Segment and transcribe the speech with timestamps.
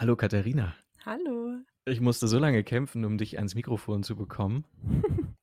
[0.00, 0.76] Hallo Katharina.
[1.04, 1.56] Hallo.
[1.84, 4.64] Ich musste so lange kämpfen, um dich ans Mikrofon zu bekommen.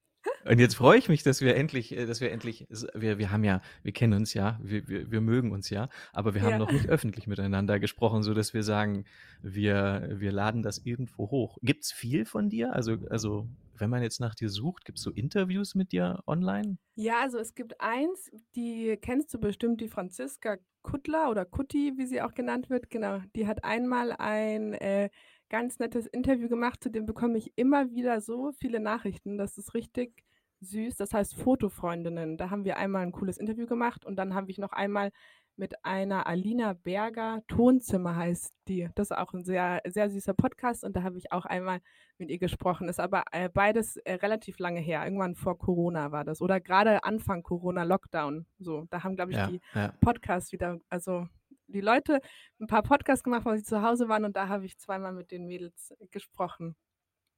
[0.47, 3.43] Und jetzt freue ich mich, dass wir endlich, äh, dass wir endlich, wir, wir haben
[3.43, 6.57] ja, wir kennen uns ja, wir, wir, wir mögen uns ja, aber wir haben Ja.
[6.57, 9.05] noch nicht öffentlich miteinander gesprochen, so dass wir sagen,
[9.41, 11.57] wir, wir laden das irgendwo hoch.
[11.63, 12.73] Gibt's viel von dir?
[12.73, 16.77] Also, also, wenn man jetzt nach dir sucht, gibt's so Interviews mit dir online?
[16.97, 22.05] Ja, also es gibt eins, die kennst du bestimmt, die Franziska Kuttler oder Kutti, wie
[22.05, 22.89] sie auch genannt wird.
[22.89, 25.09] Genau, die hat einmal ein äh,
[25.49, 29.37] ganz nettes Interview gemacht, zu dem bekomme ich immer wieder so viele Nachrichten.
[29.37, 30.23] Das ist richtig
[30.65, 30.95] süß.
[30.95, 32.37] Das heißt Fotofreundinnen.
[32.37, 35.11] Da haben wir einmal ein cooles Interview gemacht und dann habe ich noch einmal
[35.57, 38.89] mit einer Alina Berger, Tonzimmer heißt die.
[38.95, 41.79] Das ist auch ein sehr, sehr süßer Podcast und da habe ich auch einmal
[42.17, 42.89] mit ihr gesprochen.
[42.89, 45.03] Ist aber äh, beides äh, relativ lange her.
[45.03, 48.45] Irgendwann vor Corona war das oder gerade Anfang Corona Lockdown.
[48.59, 49.93] So, da haben glaube ich Ja, die ja.
[50.01, 51.27] Podcasts wieder, also
[51.67, 52.19] die Leute
[52.59, 55.31] ein paar Podcasts gemacht, weil sie zu Hause waren und da habe ich zweimal mit
[55.31, 56.75] den Mädels gesprochen.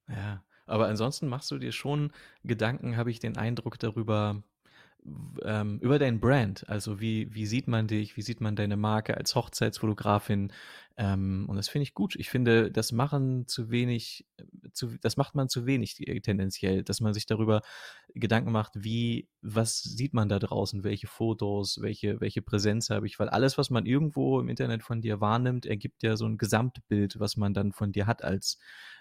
[0.08, 2.12] Ja, aber ansonsten machst du dir schon
[2.44, 4.44] Gedanken, habe ich den Eindruck darüber,
[5.44, 6.68] ähm, über dein Brand.
[6.70, 10.52] Also wie, wie sieht man dich, wie sieht man deine Marke als Hochzeitsfotografin?
[10.98, 12.16] Ähm, und das finde ich gut.
[12.16, 14.44] Ich finde, das machen zu wenig, äh,
[14.74, 17.62] zu, das macht man zu wenig äh, tendenziell, dass man sich darüber
[18.16, 23.20] Gedanken macht, wie, was sieht man da draußen, welche Fotos, welche, welche Präsenz habe ich,
[23.20, 27.20] weil alles, was man irgendwo im Internet von dir wahrnimmt, ergibt ja so ein Gesamtbild,
[27.20, 28.58] was man dann von dir hat als,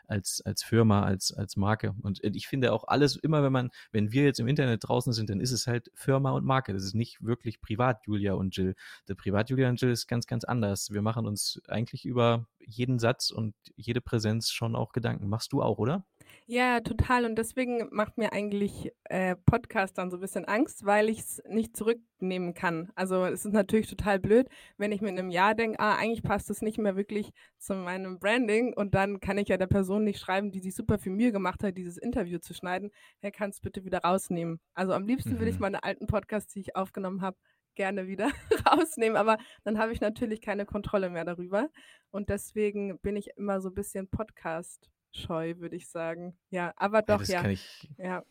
[0.09, 1.95] als, als Firma, als, als Marke.
[2.03, 5.31] Und ich finde auch alles, immer wenn man, wenn wir jetzt im Internet draußen sind,
[5.31, 6.73] dann ist es halt Firma und Marke.
[6.73, 8.75] Das ist nicht wirklich privat Julia und Jill.
[9.09, 10.91] Der Privat Julia und Jill ist ganz, ganz anders.
[10.91, 15.29] Wir machen uns eigentlich über jeden Satz und jede Präsenz schon auch Gedanken.
[15.29, 16.05] Machst du auch, oder?
[16.49, 17.25] Ja, total.
[17.25, 21.43] Und deswegen macht mir eigentlich äh, Podcast dann so ein bisschen Angst, weil ich es
[21.49, 22.91] nicht zurücknehmen kann.
[22.95, 26.23] Also es ist natürlich total blöd, wenn ich mir in einem Jahr denke, ah, eigentlich
[26.23, 30.05] passt es nicht mehr wirklich zu meinem Branding und dann kann ich ja der Person
[30.05, 33.63] nicht schreiben, die sich super viel Mühe gemacht hat, dieses Interview zu schneiden, hey, kannst
[33.63, 34.61] bitte wieder rausnehmen.
[34.75, 35.63] Also am liebsten würde ich Mhm.
[35.63, 37.37] meine alten Podcasts, die ich aufgenommen habe,
[37.75, 38.31] gerne wieder
[38.67, 41.69] rausnehmen, aber dann habe ich natürlich keine Kontrolle mehr darüber.
[42.11, 44.09] Und deswegen bin ich immer so ein bisschen
[45.17, 46.37] Podcast-scheu, würde ich sagen.
[46.51, 47.43] Ja, aber Ja, doch, das ja.
[47.43, 48.23] kann ich, Ja,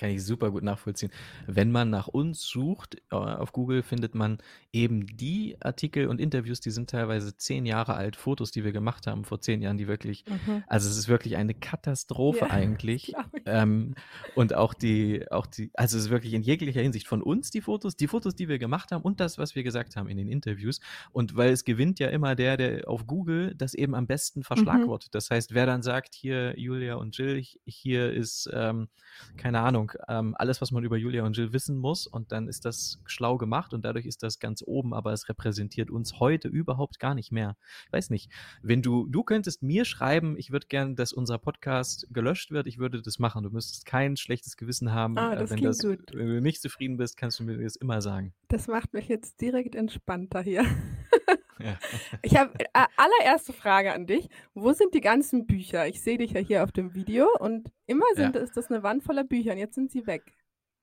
[0.00, 1.10] Kann ich super gut nachvollziehen.
[1.46, 4.38] Wenn man nach uns sucht, äh, auf Google findet man
[4.72, 9.06] eben die Artikel und Interviews, die sind teilweise zehn Jahre alt, Fotos, die wir gemacht
[9.06, 10.64] haben vor zehn Jahren, die wirklich, mhm.
[10.66, 13.14] also es ist wirklich eine Katastrophe Ja, eigentlich.
[13.46, 13.94] Ähm,
[14.34, 17.60] und auch die, auch die, also es ist wirklich in jeglicher Hinsicht von uns die
[17.60, 20.28] Fotos, die Fotos, die wir gemacht haben und das, was wir gesagt haben in den
[20.28, 20.80] Interviews.
[21.12, 24.44] Und weil es gewinnt ja immer der, der auf Google das eben am besten Mhm.
[24.44, 25.14] verschlagwortet.
[25.14, 28.88] Das heißt, wer dann sagt, hier Julia und Jill, hier ist, ähm,
[29.36, 32.64] keine Ahnung, ähm, alles, was man über Julia und Jill wissen muss und dann ist
[32.64, 36.98] das schlau gemacht und dadurch ist das ganz oben, aber es repräsentiert uns heute überhaupt
[36.98, 37.56] gar nicht mehr.
[37.86, 38.30] Ich weiß nicht,
[38.62, 42.78] wenn du, du könntest mir schreiben, ich würde gern, dass unser Podcast gelöscht wird, ich
[42.78, 43.42] würde das machen.
[43.42, 45.18] Du müsstest kein schlechtes Gewissen haben.
[45.18, 45.98] Ah, äh, das wenn, das, gut.
[46.12, 48.34] wenn du nicht zufrieden bist, kannst du mir das immer sagen.
[48.48, 50.64] Das macht mich jetzt direkt entspannter hier.
[51.64, 51.78] Ja.
[52.22, 54.28] Ich habe äh, allererste Frage an dich.
[54.54, 55.86] Wo sind die ganzen Bücher?
[55.86, 58.42] Ich sehe dich ja hier auf dem Video und immer sind, Ja.
[58.42, 60.34] ist das eine Wand voller Bücher und jetzt sind sie weg.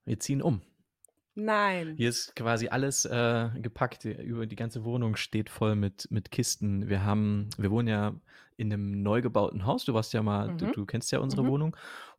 [0.06, 0.62] Wir ziehen um.
[1.36, 1.94] Nein.
[1.98, 4.06] Hier ist quasi alles äh, gepackt.
[4.06, 6.90] Über die ganze Wohnung steht voll mit, mit Kisten.
[6.90, 8.16] Wir haben, wir wohnen ja
[8.56, 9.86] in einem neu gebauten Haus.
[9.86, 10.72] Du warst ja mal, du, Mhm.
[10.74, 11.48] du kennst ja unsere Mhm.
[11.48, 11.78] Wohnung.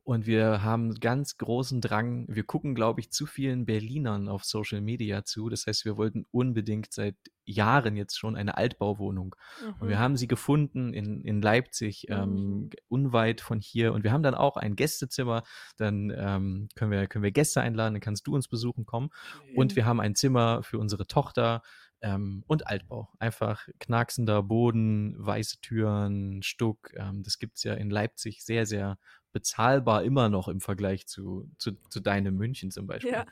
[0.09, 2.25] Und wir haben ganz großen Drang.
[2.31, 5.51] Wir gucken, glaube ich, zu vielen Berlinern auf Social Media zu.
[5.51, 7.15] Das heißt, wir wollten unbedingt seit
[7.45, 9.37] Jahren jetzt schon eine Altbauwohnung.
[9.81, 10.01] Und wir Mhm.
[10.01, 12.15] haben sie gefunden in, in Leipzig, Mhm.
[12.17, 13.93] ähm, unweit von hier.
[13.93, 15.43] Und wir haben dann auch ein Gästezimmer.
[15.77, 19.11] Dann ähm, können, wir, können wir Gäste einladen, dann kannst du uns besuchen kommen.
[19.55, 19.77] Und Schön.
[19.77, 21.61] wir haben ein Zimmer für unsere Tochter
[22.01, 23.11] ähm, und Altbau.
[23.19, 26.93] Einfach knacksender Boden, weiße Türen, Stuck.
[26.97, 28.99] Ähm, das gibt's ja in Leipzig sehr, sehr
[29.33, 33.13] bezahlbar immer noch im Vergleich zu, zu, zu deinem München zum Beispiel.
[33.13, 33.27] Ja.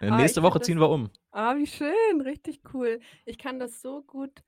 [0.00, 1.10] Äh, Ah, nächste Woche find ziehen das- wir um.
[1.30, 3.00] Ah, wie schön, richtig cool.
[3.24, 4.42] Ich kann das so gut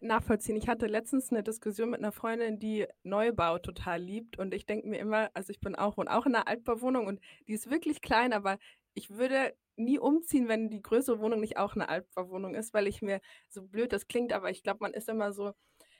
[0.00, 0.56] nachvollziehen.
[0.56, 4.88] Ich hatte letztens eine Diskussion mit einer Freundin, die Neubau total liebt und ich denke
[4.88, 8.00] mir immer, also ich bin auch wohne auch in einer Altbauwohnung und die ist wirklich
[8.00, 8.58] klein, aber
[8.94, 13.02] ich würde nie umziehen, wenn die größere Wohnung nicht auch eine Altbauwohnung ist, weil ich
[13.02, 15.52] mir so blöd das klingt, aber ich glaube, man ist immer so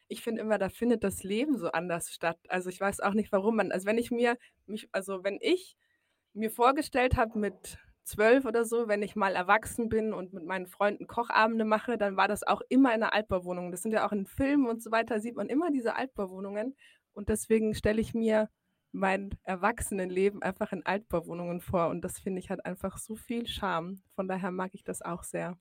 [0.08, 2.38] ich finde immer, da findet das Leben so anders statt.
[2.49, 5.76] Also ich weiß auch nicht, warum man, also wenn ich mir mich, also wenn ich
[6.32, 10.66] mir vorgestellt habe mit zwölf oder so, wenn ich mal erwachsen bin und mit meinen
[10.66, 13.70] Freunden Kochabende mache, dann war das auch immer in einer Altbauwohnung.
[13.70, 16.75] Das sind ja auch in Filmen und so weiter, sieht man immer diese Altbauwohnungen.
[17.12, 18.49] Und deswegen stelle ich mir
[18.93, 21.88] mein Erwachsenenleben einfach in Altbauwohnungen vor.
[21.88, 24.00] Und das finde ich hat einfach so viel Charme.
[24.14, 25.58] Von daher mag ich das auch sehr.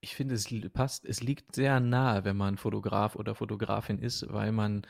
[0.00, 4.52] Ich finde, es passt, es liegt sehr nahe, wenn man Fotograf oder Fotografin ist, weil
[4.52, 4.82] man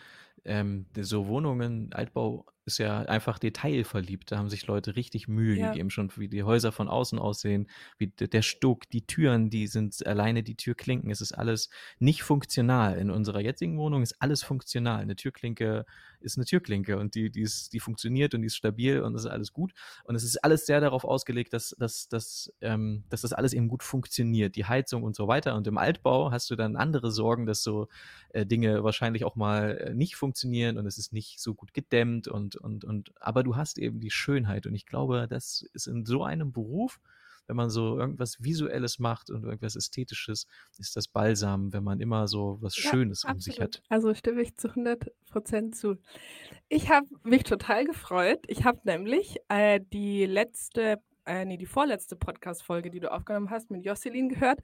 [0.46, 4.32] ähm, so Wohnungen, Altbau ist ja einfach detailverliebt.
[4.32, 5.70] Da haben sich Leute richtig Mühe Ja.
[5.70, 10.04] gegeben, schon wie die Häuser von außen aussehen, wie der Stuck, die Türen, die sind
[10.04, 11.10] alleine die Türklinken.
[11.10, 11.70] Es ist alles
[12.00, 12.98] nicht funktional.
[12.98, 15.00] In unserer jetzigen Wohnung ist alles funktional.
[15.00, 15.86] Eine Türklinke
[16.20, 19.24] ist eine Türklinke und die, die, ist, die funktioniert und die ist stabil und das
[19.24, 19.72] ist alles gut.
[20.04, 23.68] Und es ist alles sehr darauf ausgelegt, dass, dass, dass, ähm, dass das alles eben
[23.68, 25.54] gut funktioniert, die Heizung und so weiter.
[25.54, 27.88] Und im Altbau hast du dann andere Sorgen, dass so
[28.30, 32.28] äh, Dinge wahrscheinlich auch mal äh, nicht funktionieren und es ist nicht so gut gedämmt
[32.28, 36.04] und, und, und, aber du hast eben die Schönheit und ich glaube, das ist in
[36.04, 37.00] so einem Beruf,
[37.46, 40.46] wenn man so irgendwas Visuelles macht und irgendwas Ästhetisches,
[40.78, 43.76] ist das Balsam, wenn man immer so was Ja, Schönes um sich absolut.
[43.76, 43.82] hat.
[43.88, 45.96] Also stimme ich zu 100% zu.
[46.68, 48.40] Ich habe mich total gefreut.
[48.48, 53.70] Ich habe nämlich äh, die letzte, äh, nee, die vorletzte Podcast-Folge, die du aufgenommen hast,
[53.70, 54.60] mit Jocelyn gehört,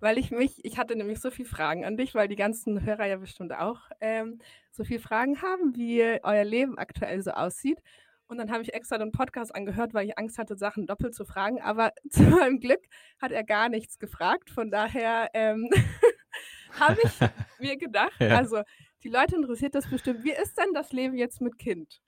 [0.00, 3.06] weil ich mich, ich hatte nämlich so viele Fragen an dich, weil die ganzen Hörer
[3.06, 4.38] ja bestimmt auch ähm,
[4.70, 7.80] so viele Fragen haben, wie euer Leben aktuell so aussieht.
[8.26, 11.24] Und dann habe ich extra den Podcast angehört, weil ich Angst hatte, Sachen doppelt zu
[11.24, 11.60] fragen.
[11.60, 12.82] Aber zu meinem Glück
[13.20, 14.50] hat er gar nichts gefragt.
[14.50, 15.68] Von daher ähm,
[16.78, 17.10] habe ich
[17.58, 18.36] mir gedacht, Ja.
[18.38, 18.62] also
[19.02, 20.22] die Leute interessiert das bestimmt.
[20.24, 22.00] Wie ist denn das Leben jetzt mit Kind?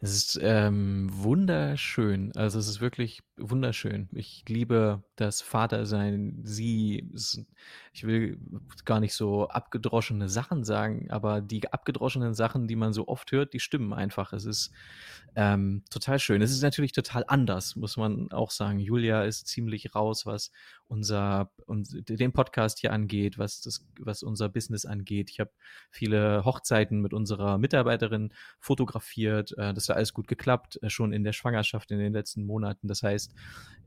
[0.00, 2.32] Es ist ähm, wunderschön.
[2.36, 4.08] Also es ist wirklich wunderschön.
[4.12, 6.40] Ich liebe das Vatersein.
[6.44, 7.10] Sie,
[7.92, 8.38] ich will
[8.84, 13.52] gar nicht so abgedroschene Sachen sagen, aber die abgedroschenen Sachen, die man so oft hört,
[13.52, 14.32] die stimmen einfach.
[14.32, 14.72] Es ist
[15.36, 16.42] ähm, total schön.
[16.42, 18.78] Es ist natürlich total anders, muss man auch sagen.
[18.78, 20.50] Julia ist ziemlich raus, was
[20.88, 25.30] unser, uns, den Podcast hier angeht, was das, was unser Business angeht.
[25.30, 25.52] Ich habe
[25.90, 29.56] viele Hochzeiten mit unserer Mitarbeiterin fotografiert.
[29.56, 32.88] Äh, das hat alles gut geklappt, äh, schon in der Schwangerschaft in den letzten Monaten.
[32.88, 33.29] Das heißt,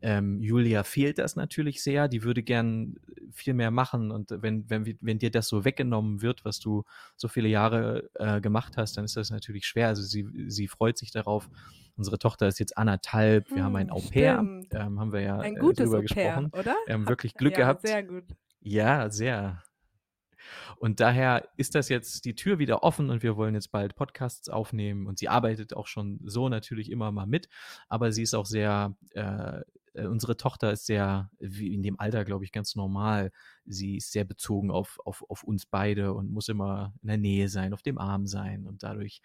[0.01, 2.09] ähm, Julia fehlt das natürlich sehr.
[2.09, 2.95] Die würde gern
[3.31, 4.11] viel mehr machen.
[4.11, 6.83] Und wenn, wenn, wenn dir das so weggenommen wird, was du
[7.15, 9.87] so viele Jahre äh, gemacht hast, dann ist das natürlich schwer.
[9.87, 11.49] Also sie, sie freut sich darauf.
[11.95, 13.49] Unsere Tochter ist jetzt anderthalb.
[13.51, 16.01] Wir haben ein Hm, Au pair, ähm, haben wir ja Ein äh, gutes drüber Au
[16.13, 16.49] pair, gesprochen.
[16.51, 16.75] oder?
[16.85, 17.87] Wir haben wirklich Glück ja, gehabt.
[17.87, 18.25] Sehr gut.
[18.59, 19.63] Ja, sehr.
[20.77, 24.49] Und daher ist das jetzt die Tür wieder offen und wir wollen jetzt bald Podcasts
[24.49, 25.07] aufnehmen.
[25.07, 27.49] Und sie arbeitet auch schon so natürlich immer mal mit,
[27.89, 29.61] aber sie ist auch sehr, äh,
[29.93, 33.31] äh, unsere Tochter ist sehr, wie in dem Alter, glaube ich, ganz normal.
[33.65, 37.49] Sie ist sehr bezogen auf, auf, auf uns beide und muss immer in der Nähe
[37.49, 38.65] sein, auf dem Arm sein.
[38.67, 39.21] Und dadurch,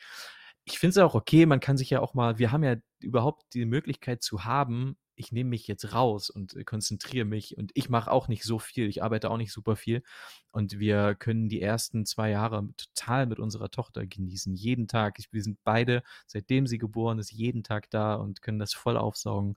[0.65, 3.55] ich finde es auch okay, man kann sich ja auch mal, wir haben ja überhaupt
[3.55, 7.89] die Möglichkeit zu haben, ich nehme mich jetzt raus und äh, konzentriere mich und ich
[7.89, 10.03] mache auch nicht so viel, ich arbeite auch nicht super viel
[10.51, 15.19] und wir können die ersten zwei Jahre total mit unserer Tochter genießen, jeden Tag.
[15.19, 18.97] Ich, wir sind beide, seitdem sie geboren ist, jeden Tag da und können das voll
[18.97, 19.57] aufsaugen.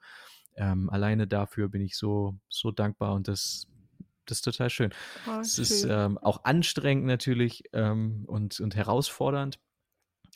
[0.56, 3.68] Ähm, alleine dafür bin ich so, so dankbar und das,
[4.25, 4.92] das ist total schön.
[5.28, 5.92] Oh, Es ist schön.
[5.92, 9.60] ähm, auch anstrengend natürlich ähm, und, und herausfordernd.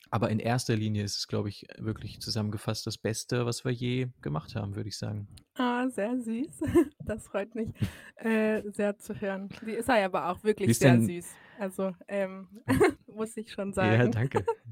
[0.09, 4.07] Aber in erster Linie ist es, glaube ich, wirklich zusammengefasst das Beste, was wir je
[4.21, 5.27] gemacht haben, würde ich sagen.
[5.55, 6.61] Ah, sehr süß.
[7.05, 7.69] Das freut mich
[8.15, 9.49] äh, sehr zu hören.
[9.63, 11.27] Die ist er aber auch wirklich sehr denn, süß.
[11.59, 12.47] Also ähm,
[13.07, 14.11] muss ich schon ja, sagen.
[14.11, 14.45] danke.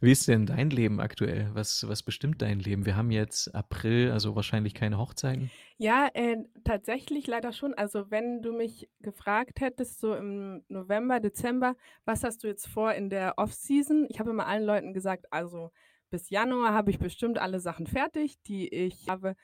[0.00, 1.50] Wie ist denn dein Leben aktuell?
[1.54, 2.86] Was, was bestimmt dein Leben?
[2.86, 5.50] Wir haben jetzt April, also wahrscheinlich keine Hochzeiten.
[5.76, 7.74] Ja, äh, tatsächlich leider schon.
[7.74, 12.92] Also wenn du mich gefragt hättest, so im November, Dezember, was hast du jetzt vor
[12.92, 14.06] in der Off-Season?
[14.08, 15.70] Ich habe immer allen Leuten gesagt, also
[16.10, 19.34] bis Januar habe ich bestimmt alle Sachen fertig, die ich habe.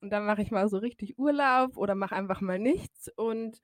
[0.00, 3.10] Und dann mache ich mal so richtig Urlaub oder mache einfach mal nichts.
[3.16, 3.60] Und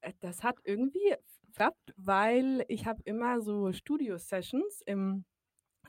[0.00, 1.14] äh, das hat irgendwie
[1.46, 5.24] geklappt, weil ich habe immer so Studio-Sessions im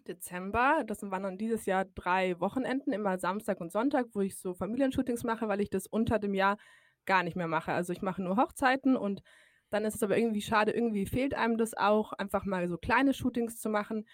[0.08, 0.84] Dezember.
[0.86, 5.24] Das waren dann dieses Jahr drei Wochenenden, immer Samstag und Sonntag, wo ich so Familienshootings
[5.24, 6.58] mache, weil ich das unter dem Jahr
[7.05, 7.72] gar nicht mehr mache.
[7.72, 9.22] Also ich mache nur Hochzeiten und
[9.70, 13.13] dann ist es aber irgendwie schade, irgendwie fehlt einem das auch, einfach mal so kleine
[13.13, 14.05] Shootings zu machen,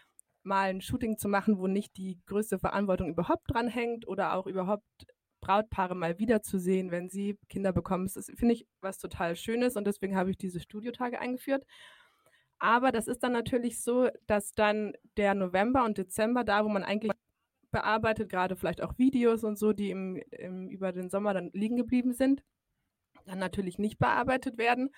[0.43, 4.47] mal ein Shooting zu machen, wo nicht die größte Verantwortung überhaupt dran hängt oder auch
[4.47, 4.85] überhaupt
[5.41, 8.09] Brautpaare mal wiederzusehen, wenn sie Kinder bekommen.
[8.13, 11.65] Das finde ich was total Schönes und deswegen habe ich diese Studiotage eingeführt.
[12.59, 16.83] Aber das ist dann natürlich so, dass dann der November und Dezember, da wo man
[16.83, 17.11] eigentlich
[17.71, 21.77] bearbeitet, gerade vielleicht auch Videos und so, die im, im, über den Sommer dann liegen
[21.77, 22.43] geblieben sind,
[23.25, 24.89] dann natürlich nicht bearbeitet werden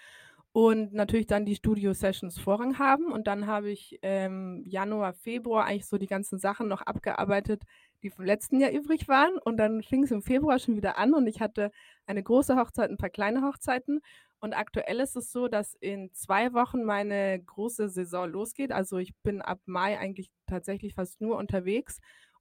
[0.52, 3.12] und natürlich dann die Studio-Sessions Vorrang haben.
[3.12, 7.64] Und dann habe ich ähm, Januar, Februar eigentlich so die ganzen Sachen noch abgearbeitet,
[8.04, 9.38] die vom letzten Jahr übrig waren.
[9.38, 11.72] Und dann fing es im Februar schon wieder an und ich hatte
[12.08, 14.02] eine große Hochzeit, ein paar kleine Hochzeiten.
[14.42, 18.72] Und aktuell ist es so, dass in zwei Wochen meine große Saison losgeht.
[18.72, 22.00] Also ich bin ab Mai eigentlich tatsächlich fast nur unterwegs.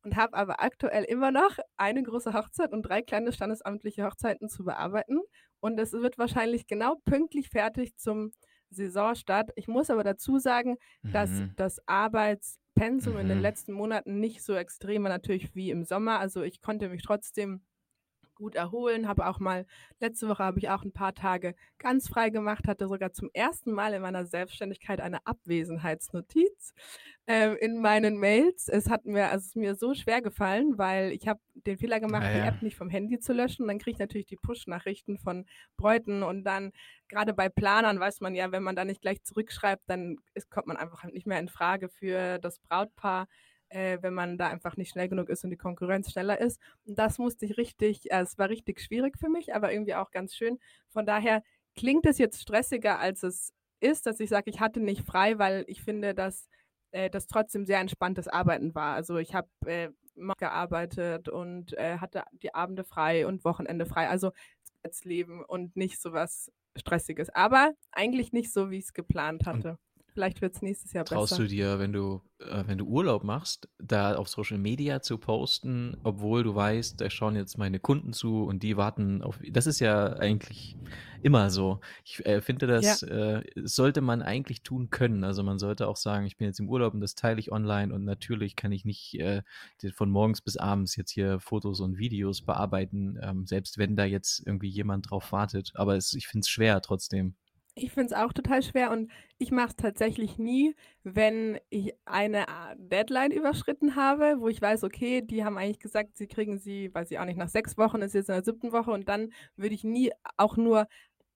[0.08, 4.64] Und habe aber aktuell immer noch eine große Hochzeit und drei kleine standesamtliche Hochzeiten zu
[4.64, 5.20] bearbeiten.
[5.60, 8.32] Und es wird wahrscheinlich genau pünktlich fertig zum
[8.70, 9.50] Saisonstart.
[9.56, 10.76] Ich muss aber dazu sagen,
[11.10, 11.52] dass Mhm.
[11.56, 13.42] das Arbeitspensum in den Mhm.
[13.42, 16.18] letzten Monaten nicht so extrem war natürlich wie im Sommer.
[16.20, 17.62] Also ich konnte mich trotzdem
[18.38, 19.66] gut erholen, habe auch mal
[20.00, 23.72] letzte Woche habe ich auch ein paar Tage ganz frei gemacht, hatte sogar zum ersten
[23.72, 26.72] Mal in meiner Selbstständigkeit eine Abwesenheitsnotiz,
[27.26, 28.68] ähm, in meinen Mails.
[28.68, 32.00] Es hat mir also, es ist mir so schwer gefallen, weil ich habe den Fehler
[32.00, 32.46] gemacht, Ah die.
[32.46, 33.66] App nicht vom Handy zu löschen.
[33.66, 35.44] Dann kriege ich natürlich die Push-Nachrichten von
[35.76, 36.72] Bräuten und dann
[37.08, 40.66] grade bei Planern weiß man ja, wenn man da nicht gleich zurückschreibt, dann ist kommt
[40.68, 43.26] man einfach nicht mehr in Frage für das Brautpaar,
[43.70, 46.60] äh, wenn man da einfach nicht schnell genug ist und die Konkurrenz schneller ist.
[46.86, 50.10] Und das musste ich richtig äh, es war richtig schwierig für mich, aber irgendwie auch
[50.10, 50.58] ganz schön.
[50.90, 51.42] Von daher
[51.76, 55.64] klingt es jetzt stressiger, als es ist, dass ich sage, ich hatte nicht frei, weil
[55.68, 56.48] ich finde, dass,
[56.90, 58.94] äh, das trotzdem sehr entspanntes Arbeiten war.
[58.94, 59.90] Also, ich habe, äh,
[60.38, 64.08] gearbeitet und, äh, hatte die Abende frei und Wochenende frei.
[64.08, 64.32] Also,
[64.82, 67.30] als Leben und nicht so was Stressiges.
[67.30, 69.78] Aber eigentlich nicht so, wie ich's geplant Und hatte.
[70.18, 71.38] Vielleicht wird's nächstes Jahr traust besser.
[71.38, 75.94] du dir, wenn du äh, wenn du Urlaub machst, da auf Social Media zu posten,
[76.02, 79.80] obwohl du weißt, da schauen jetzt meine Kunden zu und die warten auf das ist
[79.80, 80.76] ja eigentlich
[81.22, 81.80] immer so.
[82.04, 82.98] Ich, äh, finde, Ja.
[82.98, 85.24] das, äh, sollte man eigentlich tun können.
[85.24, 87.94] Also, man sollte auch sagen: „Ich bin jetzt im Urlaub und das teile ich online
[87.94, 89.42] und natürlich kann ich nicht, äh,
[89.94, 94.42] von morgens bis abends jetzt hier Fotos und Videos bearbeiten, ähm, selbst wenn da jetzt
[94.46, 97.34] irgendwie jemand drauf wartet.“ Aber es ich finde es schwer trotzdem.
[97.80, 99.08] Ich finde es auch total schwer und
[99.38, 102.44] ich mache es tatsächlich nie, wenn ich eine
[102.76, 107.10] Deadline überschritten habe, wo ich weiß, okay, die haben eigentlich gesagt, sie kriegen sie, weiß
[107.12, 108.72] ich auch nicht, nach 6 Wochen, ist jetzt in der 7.
[108.72, 110.88] Woche und dann würde ich nie auch nur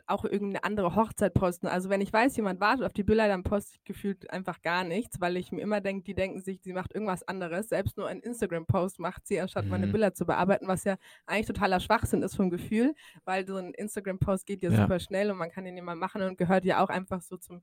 [0.06, 1.66] auch irgend 'ne andere Hochzeit posten.
[1.68, 4.85] Also, wenn ich weiß, jemand wartet auf die Bilder, dann poste ich gefühlt einfach gar
[4.85, 7.68] nichts, weil ich mir immer denke, die denken sich, sie macht irgendwas anderes.
[7.68, 9.88] Selbst nur ein Instagram-Post macht sie, anstatt meine Mhm.
[9.88, 12.94] Bilder zu bearbeiten, was ja eigentlich totaler Schwachsinn ist vom Gefühl,
[13.25, 14.92] weil so 'n Instagram-Post geht ja Ja.
[14.92, 17.62] super schnell und man kann den immer machen und gehört ja auch einfach so zum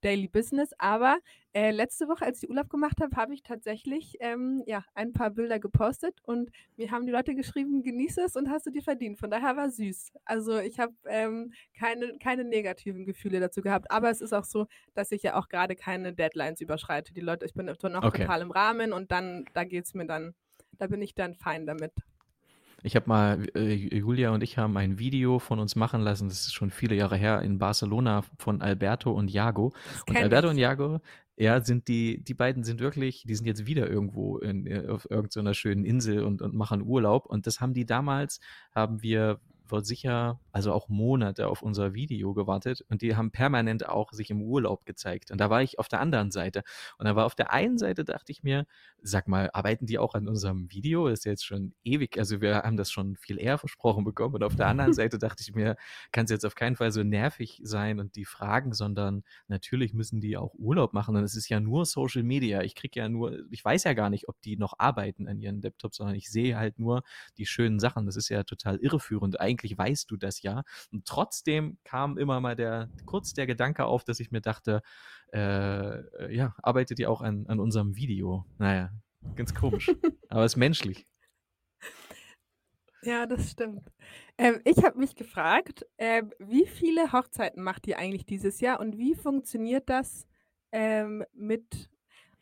[0.00, 0.70] Daily Business.
[0.78, 1.18] Aber,
[1.52, 5.30] äh, letzte Woche, als ich Urlaub gemacht habe, habe ich tatsächlich, ähm, ja, ein paar
[5.30, 9.18] Bilder gepostet und mir haben die Leute geschrieben: „Genieße es und hast du dir verdient.“
[9.18, 10.12] Von daher war süß.
[10.24, 13.90] Also, ich habe, ähm, keine keine negativen Gefühle dazu gehabt.
[13.90, 17.12] Aber es ist auch so, dass ich ja auch grade keine Deadlines überschreite.
[17.14, 18.30] Die Leute ich bin noch Okay.
[18.30, 20.34] total im Rahmen und dann da geht's mir dann
[20.78, 21.92] da bin ich dann fein damit.
[22.82, 26.40] Ich habe mal äh, Julia und ich haben ein Video von uns machen lassen, das
[26.46, 29.72] ist schon viele Jahre her, in Barcelona von Alberto und Jago.
[30.06, 30.62] Und Alberto und ich.
[30.62, 31.00] Jago,
[31.36, 35.10] ja, sind die die beiden sind wirklich die sind jetzt wieder irgendwo in äh, auf
[35.10, 37.26] irgend so 'ner schönen Insel und und machen Urlaub.
[37.26, 38.40] Und das haben die damals
[38.74, 43.88] haben wir vor sicher also auch Monate auf unser Video gewartet und die haben permanent
[43.88, 45.30] auch sich im Urlaub gezeigt.
[45.30, 46.62] Und da war ich auf der anderen Seite.
[46.98, 48.66] Und da war auf der einen Seite dachte ich mir:
[49.02, 51.06] „Sag mal, arbeiten die auch an unserem Video?
[51.08, 54.56] Ist jetzt schon ewig also, wir haben das schon viel eher versprochen bekommen.“ Und auf
[54.56, 55.76] der anderen Seite dachte ich mir:
[56.12, 60.36] „Kann's jetzt auf keinen Fall so nervig sein und die fragen, sondern natürlich müssen die
[60.36, 62.62] auch Urlaub machen und es ist ja nur Social Media.
[62.62, 65.62] Ich kriege ja nur ich weiß ja gar nicht, ob die noch arbeiten an ihren
[65.62, 67.02] Laptops, sondern ich sehe halt nur
[67.38, 68.06] die schönen Sachen.
[68.06, 69.40] Das ist ja total irreführend.
[69.40, 70.62] Eigentlich weißt du das ja.
[70.92, 74.82] Und trotzdem kam immer mal der kurz der Gedanke auf, dass ich mir dachte,
[75.32, 78.44] äh, ja, arbeitet ihr auch an an unserem Video?
[78.58, 78.90] Na ja,
[79.36, 79.90] ganz komisch,
[80.28, 81.06] aber ist menschlich.
[83.02, 83.90] Ja, das stimmt.
[84.36, 88.98] Ähm, ich habe mich gefragt, ähm, wie viele Hochzeiten macht ihr eigentlich dieses Jahr und
[88.98, 90.26] wie funktioniert das,
[90.72, 91.88] ähm, mit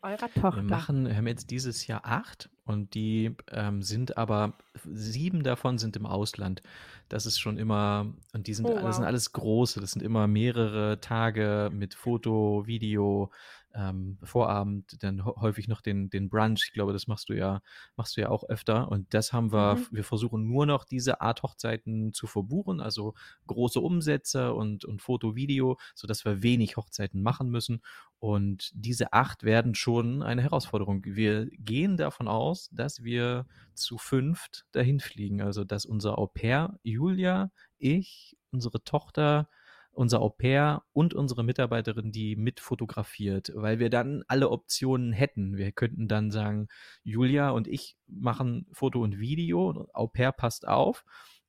[0.01, 0.63] eurer Wir Tochter?
[0.63, 4.53] machen wir haben jetzt dieses Jahr 8 und die, ähm, sind aber
[4.85, 6.61] 7 davon sind im Ausland.
[7.09, 9.07] Das ist schon immer und die sind Oh, das sind wow.
[9.07, 9.79] alles große.
[9.81, 13.31] Das sind immer mehrere Tage mit Foto, Video,
[13.75, 16.63] ähm, Vorabend, dann hä häufig noch den den Brunch.
[16.67, 17.61] Ich glaube, das machst du ja
[17.95, 18.89] machst du ja auch öfter.
[18.89, 19.87] Und das haben wir Mhm.
[19.91, 23.13] wir versuchen nur noch diese Art Hochzeiten zu verbuchen, also
[23.47, 27.81] große Umsätze und und Foto, Video, sodass wir wenig Hochzeiten machen müssen.
[28.19, 31.03] Und diese 8 werden schon eine Herausforderung.
[31.05, 35.41] Wir gehen davon aus, dass wir zu 5 dahin fliegen.
[35.41, 39.47] Also, dass unser Au-pair Julia, ich, unsere Tochter,
[39.91, 45.57] unser Au-pair und unsere Mitarbeiterin, die mit fotografiert, weil wir dann alle Optionen hätten.
[45.57, 46.67] Wir könnten dann sagen:
[47.03, 51.03] „Julia und ich machen Foto und Video, Au-pair passt auf.“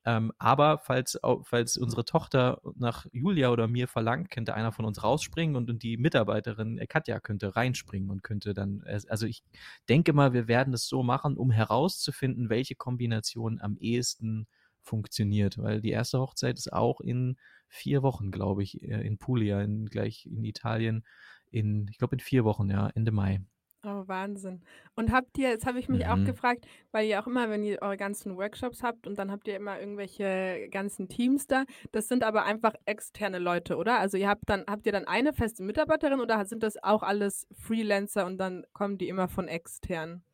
[0.06, 4.87] Ähm, aber falls au falls unsere Tochter nach Julia oder mir verlangt, könnte einer von
[4.87, 9.42] uns rausspringen und und die Mitarbeiterin, äh, Katja könnte reinspringen und könnte dann also, ich
[9.90, 14.47] denke mal, wir werden es so machen, um herauszufinden, welche Kombination am ehesten
[14.82, 17.37] funktioniert, weil die erste Hochzeit ist auch in
[17.71, 21.05] 4 Wochen, glaube ich, äh, in Puglia in gleich in Italien
[21.50, 23.41] in ich glaube, in 4 Wochen, ja, Ende Mai.
[23.83, 24.61] Oh, Wahnsinn.
[24.95, 26.23] Und habt ihr jetzt habe ich mich auch Mhm.
[26.23, 29.57] gefragt, weil ihr auch immer, wenn ihr eure ganzen Workshops habt und dann habt ihr
[29.57, 33.99] immer irgendwelche ganzen Teams da, das sind aber einfach externe Leute, oder?
[33.99, 37.47] Also, ihr habt dann habt ihr dann eine feste Mitarbeiterin oder sind das auch alles
[37.59, 40.25] Freelancer und dann kommen die immer von extern?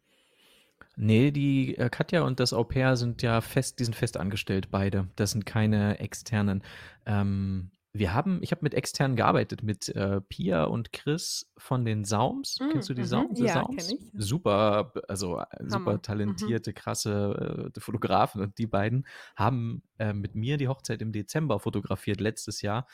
[0.99, 5.09] Ne, die, äh, Katja und das Au-pair sind ja fest die sind fest angestellt beide.
[5.17, 6.63] Das sind keine externen.
[7.05, 12.05] Ähm, wir haben ich habe mit externen gearbeitet, mit, äh, Pia und Chris von den
[12.05, 12.59] Saums.
[12.61, 13.07] Hm, Kennst du die mhm.
[13.07, 13.93] Saum The Ja, kenne Saums?
[13.93, 14.01] ich.
[14.15, 15.93] Super also, äh, super Hammer.
[15.95, 16.03] Mhm.
[16.03, 21.59] talentierte, krasse, äh, Fotografen und die beiden haben, äh, mit mir die Hochzeit im Dezember
[21.61, 22.87] fotografiert letztes Jahr.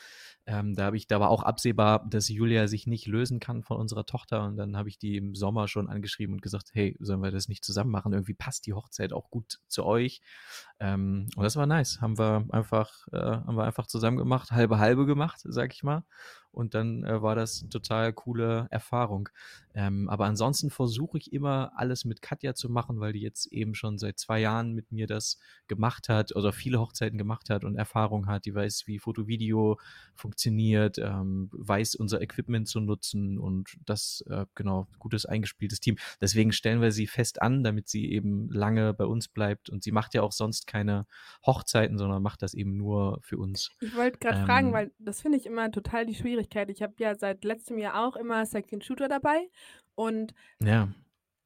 [0.45, 4.05] Ähm, da ich da war auch absehbar, dass Julia sich nicht lösen kann von unserer
[4.05, 7.31] Tochter und dann habe ich die im Sommer schon angeschrieben und gesagt: „Hey, sollen wir
[7.31, 8.11] das nicht zusammen machen?
[8.13, 10.21] Irgendwie passt die Hochzeit auch gut zu euch.“
[10.79, 12.01] Ähm, und das war nice.
[12.01, 16.03] Haben wir einfach äh, haben wir einfach zusammen gemacht, halbe halbe gemacht, sage ich mal.
[16.53, 19.29] Und dann, äh, war das 'ne total coole Erfahrung.
[19.73, 23.73] Ähm, aber ansonsten versuche ich immer, alles mit Katja zu machen, weil die jetzt eben
[23.75, 27.75] schon seit 2 Jahren mit mir das gemacht hat oder viele Hochzeiten gemacht hat und
[27.75, 28.45] Erfahrung hat.
[28.45, 29.79] Die weiß, wie Foto, Video
[30.15, 35.97] funktioniert, ähm, weiß, unser Equipment zu nutzen und das, äh, genau, gutes eingespieltes Team.
[36.21, 39.91] Deswegen stellen wir sie fest an, damit sie eben lange bei uns bleibt und sie
[39.91, 41.07] macht ja auch sonst keine
[41.45, 43.71] Hochzeiten, sondern macht das eben nur für uns.
[43.81, 46.42] Ich wollte fragen, Ähm weil das finde ich immer total die Schwierigkeit.
[46.69, 49.49] Ich habe ja seit letztem Jahr auch immer Second Shooter dabei
[49.95, 50.93] und Ja.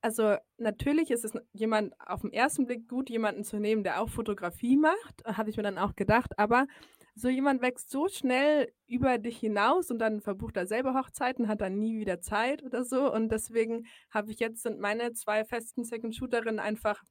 [0.03, 4.09] also, natürlich ist es jemand auf 'n ersten Blick gut, jemanden zu nehmen, der auch
[4.09, 6.67] Fotografie macht, habe ich mir dann auch gedacht, aber
[7.15, 11.61] so jemand wächst so schnell über dich hinaus und dann verbucht er selber Hochzeiten, hat
[11.61, 15.83] dann nie wieder Zeit oder so und deswegen habe ich jetzt sind meine 2 festen
[15.83, 17.01] Second Shooterinnen einfach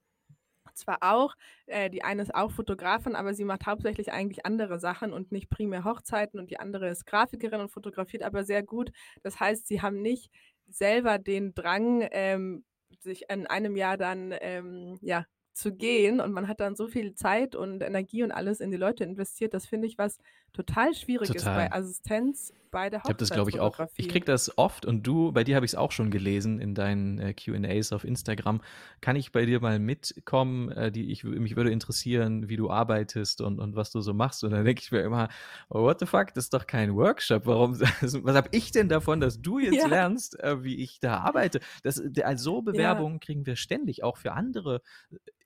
[0.77, 1.35] zwar auch
[1.67, 5.51] äh, die eine ist auch Fotografin, aber sie macht hauptsächlich eigentlich andere Sachen und nicht
[5.51, 8.91] primär Hochzeiten und die andere ist Grafikerin und fotografiert aber sehr gut.
[9.23, 10.31] Das heißt, sie haben nicht
[10.69, 12.65] selber den Drang, ähm,
[13.01, 17.15] sich in einem Jahr dann, ähm, ja, zu gehen und man hat dann so viel
[17.15, 19.55] Zeit und Energie und alles in die Leute investiert.
[19.55, 20.19] Das finde ich, was
[20.53, 21.73] total schwierig ist bei Total.
[21.73, 24.09] Assistenz bei der Ich habe das, glaube ich, auch ich Hochzeitsfotografie.
[24.09, 27.35] kriege das oft und du bei dir habe ich's auch schon gelesen in deinen, äh,
[27.35, 28.61] Q&As auf Instagram.
[29.01, 30.71] Kann ich bei dir mal mitkommen?
[30.73, 34.43] Äh, die ich mich würde interessieren, wie du arbeitest und und was du so machst.
[34.45, 35.29] Und dann denke ich mir immer:
[35.71, 36.35] „Oh, what the fuck?
[36.35, 37.47] Das ist doch kein Workshop.
[37.47, 39.87] Warum was habe ich denn davon, dass du jetzt Ja.
[39.87, 43.07] lernst, äh, wie ich da arbeite?“ Das also, so Ja.
[43.07, 44.83] Bewerbungen kriegen wir ständig, auch für andere.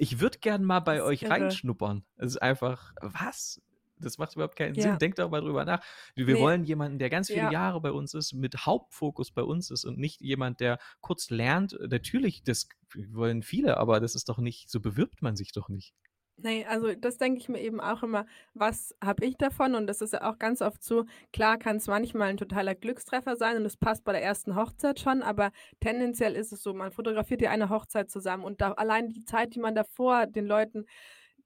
[0.00, 1.32] „Ich würde gern mal bei euch irre.
[1.32, 3.60] reinschnuppern.“ Es ist einfach was?
[3.98, 4.84] Das macht überhaupt keinen Sinn.
[4.84, 4.96] Ja.
[4.96, 5.84] Denk doch mal drüber nach.
[6.14, 6.40] Wir wir Ne.
[6.40, 7.50] wollen jemanden, der ganz viele Ja.
[7.52, 11.76] Jahre bei uns ist, mit Hauptfokus bei uns ist und nicht jemand, der kurz lernt.
[11.90, 12.68] Natürlich, das
[13.10, 15.94] wollen viele, aber das ist doch nicht so bewirbt man sich doch nicht.
[16.42, 18.24] Ne, also, das denke ich mir eben auch immer:
[18.55, 22.31] „Was habe ich davon?“ Und das ist ja auch ganz oft so, klar kann's manchmal
[22.31, 25.50] 'n totaler Glückstreffer sein und es passt bei der ersten Hochzeit schon, aber
[25.81, 29.55] tendenziell ist es so, man fotografiert ja eine Hochzeit zusammen und da allein die Zeit,
[29.55, 30.87] die man davor den Leuten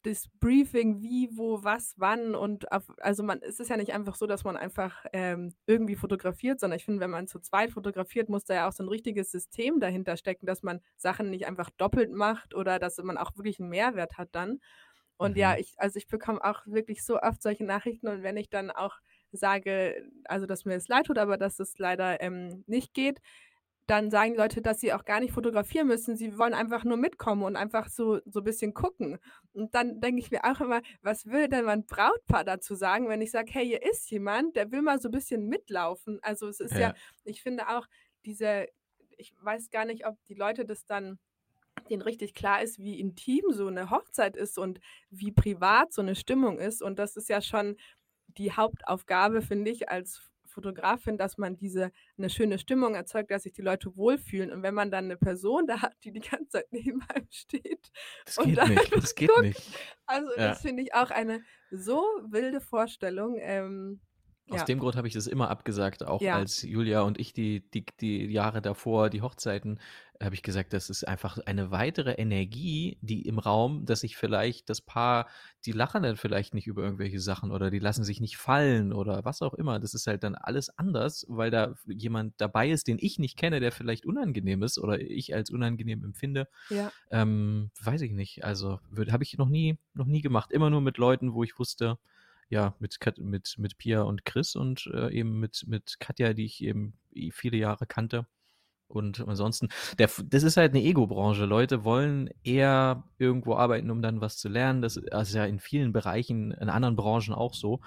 [0.04, 4.14] das Briefing, wie, wo, was, wann und auf also, man es ist ja nicht einfach
[4.16, 8.28] so, dass man einfach, ähm, irgendwie fotografiert, sondern ich finde, wenn man zu zweit fotografiert,
[8.28, 11.70] muss da ja auch so 'n richtiges System dahinter stecken, dass man Sachen nicht einfach
[11.70, 14.60] doppelt macht oder dass man auch wirklich 'n Mehrwert hat dann.
[15.16, 15.58] Und ja, Mhm.
[15.58, 18.96] ich also, ich bekomme auch wirklich so oft solche Nachrichten und wenn ich dann auch
[19.32, 23.20] sage, also, dass mir es leid tut, aber dass es leider, ähm, nicht geht,
[23.86, 26.16] dann sagen die Leute, dass sie auch gar nicht fotografieren müssen.
[26.16, 29.18] Sie wollen einfach nur mitkommen und einfach so so bisschen gucken.
[29.52, 33.20] Und dann denke ich mir auch immer: „Was würde denn mein Brautpaar dazu sagen, wenn
[33.22, 36.78] ich sage: ‚Hey, hier ist jemand, der will mal so bisschen mitlaufen?‘“ Also, es ist
[36.78, 36.96] ja Ja.
[37.24, 37.86] ich finde auch
[38.24, 38.68] diese
[39.18, 41.18] ich weiß gar nicht, ob die Leute das dann
[41.90, 46.16] denen richtig klar ist, wie intim so 'ne Hochzeit ist und wie privat so 'ne
[46.16, 46.82] Stimmung ist.
[46.82, 47.76] Und das ist ja schon
[48.28, 53.52] die Hauptaufgabe, finde ich, als Fotografin, dass man diese 'ne schöne Stimmung erzeugt, dass sich
[53.54, 54.52] die Leute wohlfühlen.
[54.52, 57.90] Und wenn man dann 'ne Person da hat, die die ganze Zeit neben einem steht
[58.26, 58.96] Das und geht nicht.
[58.96, 59.78] Das geht guckt, nicht.
[60.06, 60.60] also, das Ja.
[60.60, 64.00] finde ich auch eine so wilde Vorstellung, ähm,
[64.50, 64.64] Aus ja.
[64.66, 66.37] dem Grund habe ich das immer abgesagt, auch Ja.
[66.37, 69.80] als Julia und ich die die die Jahre davor die Hochzeiten
[70.22, 74.68] habe ich gesagt, das ist einfach eine weitere Energie, die im Raum dass sich vielleicht
[74.68, 75.26] das Paar
[75.64, 79.24] die lachen dann vielleicht nicht über irgendwelche Sachen oder die lassen sich nicht fallen oder
[79.24, 79.80] was auch immer.
[79.80, 83.61] Das ist halt dann alles anders, weil da jemand dabei ist, den ich nicht kenne,
[83.61, 86.48] der vielleicht unangenehm ist oder ich als unangenehm empfinde.
[86.68, 86.92] Ja.
[87.11, 88.44] Ähm, weiß ich nicht.
[88.44, 88.80] Also,
[89.11, 90.52] habe ich noch nie noch nie gemacht.
[90.52, 91.98] Immer nur mit Leuten, wo ich wusste
[92.48, 96.44] ja, mit Kat mit mit Pia und Chris und, äh, eben mit mit Katja, die
[96.44, 96.98] ich eben
[97.33, 98.26] viele Jahre kannte.
[98.87, 101.46] Und ansonsten, der, das ist halt eine Ego-Branche.
[101.46, 104.83] Leute wollen eher irgendwo arbeiten, um dann was zu lernen.
[104.83, 107.80] Das ist ja in vielen Bereichen, in anderen Branchen auch so.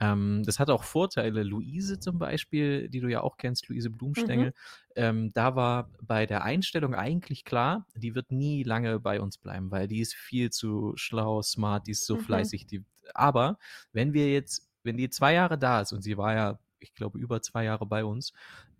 [0.00, 1.42] Ähm, das hat auch Vorteile.
[1.42, 4.52] Luise zum Beispiel, die du ja auch kennst, Luise Blumstengel, mhm.
[4.96, 9.70] ähm, da war bei der Einstellung eigentlich klar, die wird nie lange bei uns bleiben,
[9.70, 12.20] weil die ist viel zu schlau, smart, die ist so mhm.
[12.20, 12.66] fleißig.
[12.66, 12.84] Die,
[13.14, 13.58] aber
[13.92, 17.18] wenn wir jetzt, wenn die zwei Jahre da ist und sie war ja ich glaube,
[17.18, 18.32] über zwei Jahre bei uns,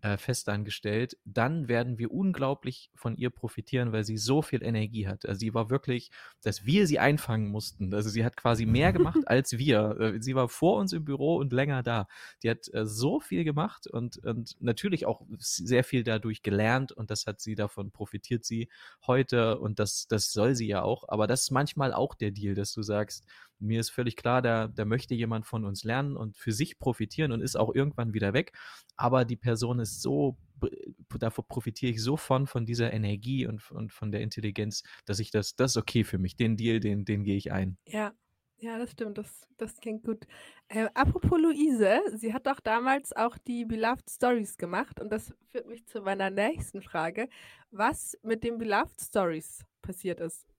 [0.03, 5.27] äh, festangestellt, dann werden wir unglaublich von ihr profitieren, weil sie so viel Energie hat.
[5.27, 6.11] Also sie war wirklich,
[6.43, 7.93] dass wir sie einfangen mussten.
[7.93, 9.97] Also sie hat quasi mehr gemacht als wir.
[10.01, 12.09] Äh, sie war vor uns im Büro und länger da.
[12.43, 17.11] Die hat äh, so viel gemacht und, und natürlich auch sehr viel dadurch gelernt und
[17.11, 18.69] das hat sie davon profitiert sie
[19.07, 21.05] heute und das, das soll sie ja auch.
[21.09, 23.27] Aber das ist manchmal auch der Deal, dass du sagst,
[23.61, 27.31] mir ist völlig klar, da, da möchte jemand von uns lernen und für sich profitieren
[27.33, 28.53] und ist auch irgendwann wieder weg.
[28.97, 30.37] Aber die Person ist so,
[31.18, 35.31] davor profitiere ich so von, von dieser Energie und, und von der Intelligenz, dass ich
[35.31, 36.37] das, das ist okay für mich.
[36.37, 37.79] Den Deal, den, den gehe ich ein.
[37.87, 38.12] Ja,
[38.62, 40.26] ja, das stimmt, das, das klingt gut.
[40.68, 45.66] Äh, apropos Luise, sie hat doch damals auch die Beloved Stories gemacht und das führt
[45.66, 47.29] mich zu meiner nächsten Frage,
[47.70, 50.50] was mit den Beloved Stories passiert ist.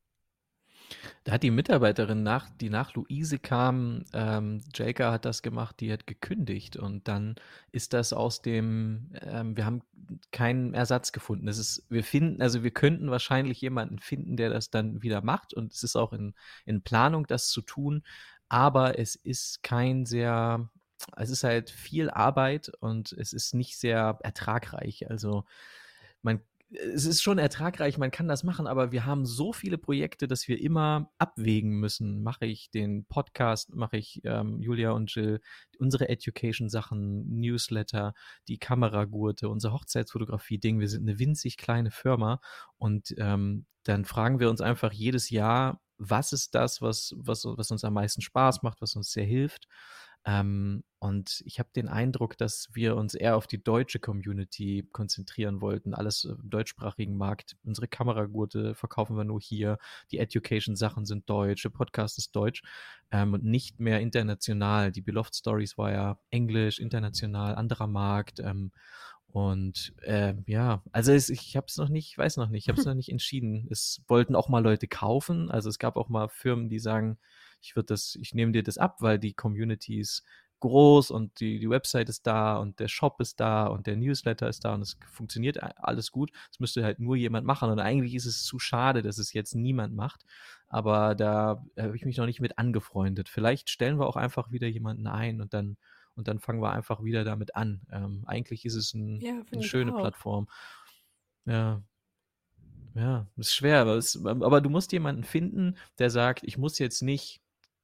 [1.23, 5.91] Da hat die Mitarbeiterin nach, die nach Luise kam, ähm, Jaker hat das gemacht, die
[5.91, 7.35] hat gekündigt und dann
[7.71, 9.81] ist das aus dem, ähm, wir haben
[10.31, 11.45] keinen Ersatz gefunden.
[11.45, 15.53] Das ist, wir finden, also wir könnten wahrscheinlich jemanden finden, der das dann wieder macht
[15.53, 16.33] und es ist auch in,
[16.65, 18.03] in Planung, das zu tun,
[18.49, 20.69] aber es ist kein sehr,
[21.15, 25.09] es ist halt viel Arbeit und es ist nicht sehr ertragreich.
[25.09, 25.45] Also
[26.21, 30.27] man es ist schon ertragreich, man kann das machen, aber wir haben so viele Projekte,
[30.27, 32.23] dass wir immer abwägen müssen.
[32.23, 35.41] Mache ich den Podcast, mache ich ähm, Julia und Jill,
[35.79, 38.13] unsere Education-Sachen, Newsletter,
[38.47, 40.79] die Kameragurte, unsere Hochzeitsfotografie-Ding.
[40.79, 42.39] Wir sind eine winzig kleine Firma
[42.77, 47.71] und ähm, dann fragen wir uns einfach jedes Jahr, was ist das, was, was, was
[47.71, 49.67] uns am meisten Spaß macht, was uns sehr hilft.
[50.25, 55.59] Ähm, und ich habe den Eindruck, dass wir uns eher auf die deutsche Community konzentrieren
[55.59, 55.95] wollten.
[55.95, 57.57] Alles im deutschsprachigen Markt.
[57.63, 59.79] Unsere Kameragurte verkaufen wir nur hier.
[60.11, 61.63] Die Education-Sachen sind deutsch.
[61.63, 62.61] Der Podcast ist deutsch
[63.11, 64.91] ähm, und nicht mehr international.
[64.91, 68.39] Die Beloved Stories war ja Englisch, international, anderer Markt.
[68.39, 68.71] Ähm,
[69.31, 72.79] und äh, ja, also es, ich habe es noch nicht, weiß noch nicht, ich habe
[72.79, 73.67] es noch nicht entschieden.
[73.71, 75.49] Es wollten auch mal Leute kaufen.
[75.49, 77.17] Also es gab auch mal Firmen, die sagen,
[77.61, 80.23] ich würde das, ich nehme dir das ab, weil die Community ist
[80.61, 84.47] groß und die, die Website ist da und der Shop ist da und der Newsletter
[84.47, 86.31] ist da und es funktioniert alles gut.
[86.51, 89.55] Es müsste halt nur jemand machen und eigentlich ist es zu schade, dass es jetzt
[89.55, 90.23] niemand macht.
[90.69, 93.27] Aber da habe ich mich noch nicht mit angefreundet.
[93.27, 95.77] Vielleicht stellen wir auch einfach wieder jemanden ein und dann
[96.15, 97.81] und dann fangen wir einfach wieder damit an.
[97.91, 100.47] Ähm, eigentlich ist es ein, ja, eine schöne Plattform.
[101.45, 101.81] Ja,
[102.93, 107.01] ja, ist schwer, aber, es, aber du musst jemanden finden, der sagt, ich muss jetzt
[107.01, 107.40] nicht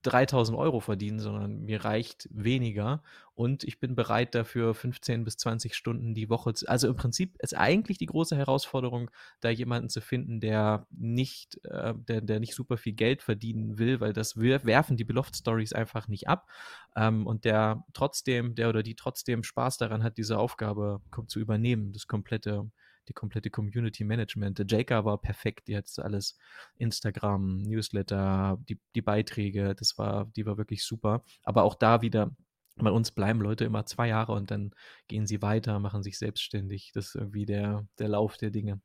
[0.07, 5.75] 3000 Euro verdienen, sondern mir reicht weniger und ich bin bereit dafür 15 bis 20
[5.75, 6.53] Stunden die Woche.
[6.53, 11.63] Zu, also im Prinzip ist eigentlich die große Herausforderung, da jemanden zu finden, der nicht,
[11.65, 15.73] äh, der, der nicht super viel Geld verdienen will, weil das werfen die Beloved Stories
[15.73, 16.49] einfach nicht ab
[16.95, 21.93] ähm, und der trotzdem, der oder die trotzdem Spaß daran hat, diese Aufgabe zu übernehmen,
[21.93, 22.71] das komplette
[23.07, 24.59] die komplette Community Management.
[24.59, 26.37] Der Jaker war perfekt, die hat alles
[26.77, 31.23] Instagram, Newsletter, die, die Beiträge, das war, die war wirklich super.
[31.43, 32.35] Aber auch da wieder,
[32.75, 34.71] bei uns bleiben Leute immer zwei Jahre und dann
[35.07, 36.91] gehen sie weiter, machen sich selbstständig.
[36.93, 38.81] Das ist irgendwie der, der Lauf der Dinge.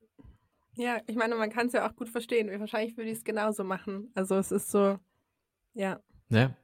[0.74, 2.48] Ja, ich meine, man kann es ja auch gut verstehen.
[2.58, 4.10] Wahrscheinlich würde ich es genauso machen.
[4.14, 4.98] Also es ist so,
[5.74, 6.00] ja.
[6.30, 6.56] Ja.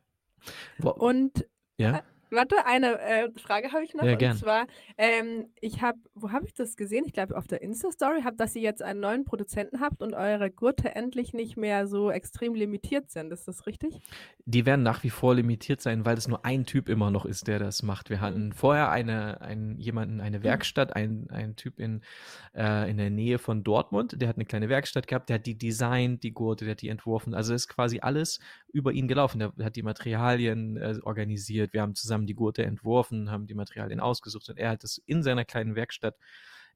[0.79, 2.03] Wo, und ja?
[2.31, 4.05] Warte, eine äh, Frage habe ich noch.
[4.05, 4.33] Ja, gern.
[4.33, 7.05] Und zwar, ähm, ich habe, wo habe ich das gesehen?
[7.07, 10.95] Ich glaube auf der Insta-Story, dass ihr jetzt einen neuen Produzenten habt und eure Gurte
[10.95, 13.33] endlich nicht mehr so extrem limitiert sind.
[13.33, 14.01] Ist das richtig?
[14.45, 17.47] Die werden nach wie vor limitiert sein, weil es nur ein Typ immer noch ist,
[17.47, 18.11] der das macht.
[18.11, 22.03] Wir hatten vorher eine, einen, jemanden, eine Werkstatt, ein, ein Typ in,
[22.55, 25.57] äh, in der Nähe von Dortmund, der hat eine kleine Werkstatt gehabt, der hat die
[25.57, 27.35] designt, die Gurte, der hat die entworfen.
[27.35, 28.41] Also ist quasi alles
[28.73, 29.39] über ihn gelaufen.
[29.39, 31.73] Der hat die Materialien äh, organisiert.
[31.73, 34.99] Wir haben zusammen haben die Gurte entworfen, haben die Materialien ausgesucht und er hat das
[34.99, 36.17] in seiner kleinen Werkstatt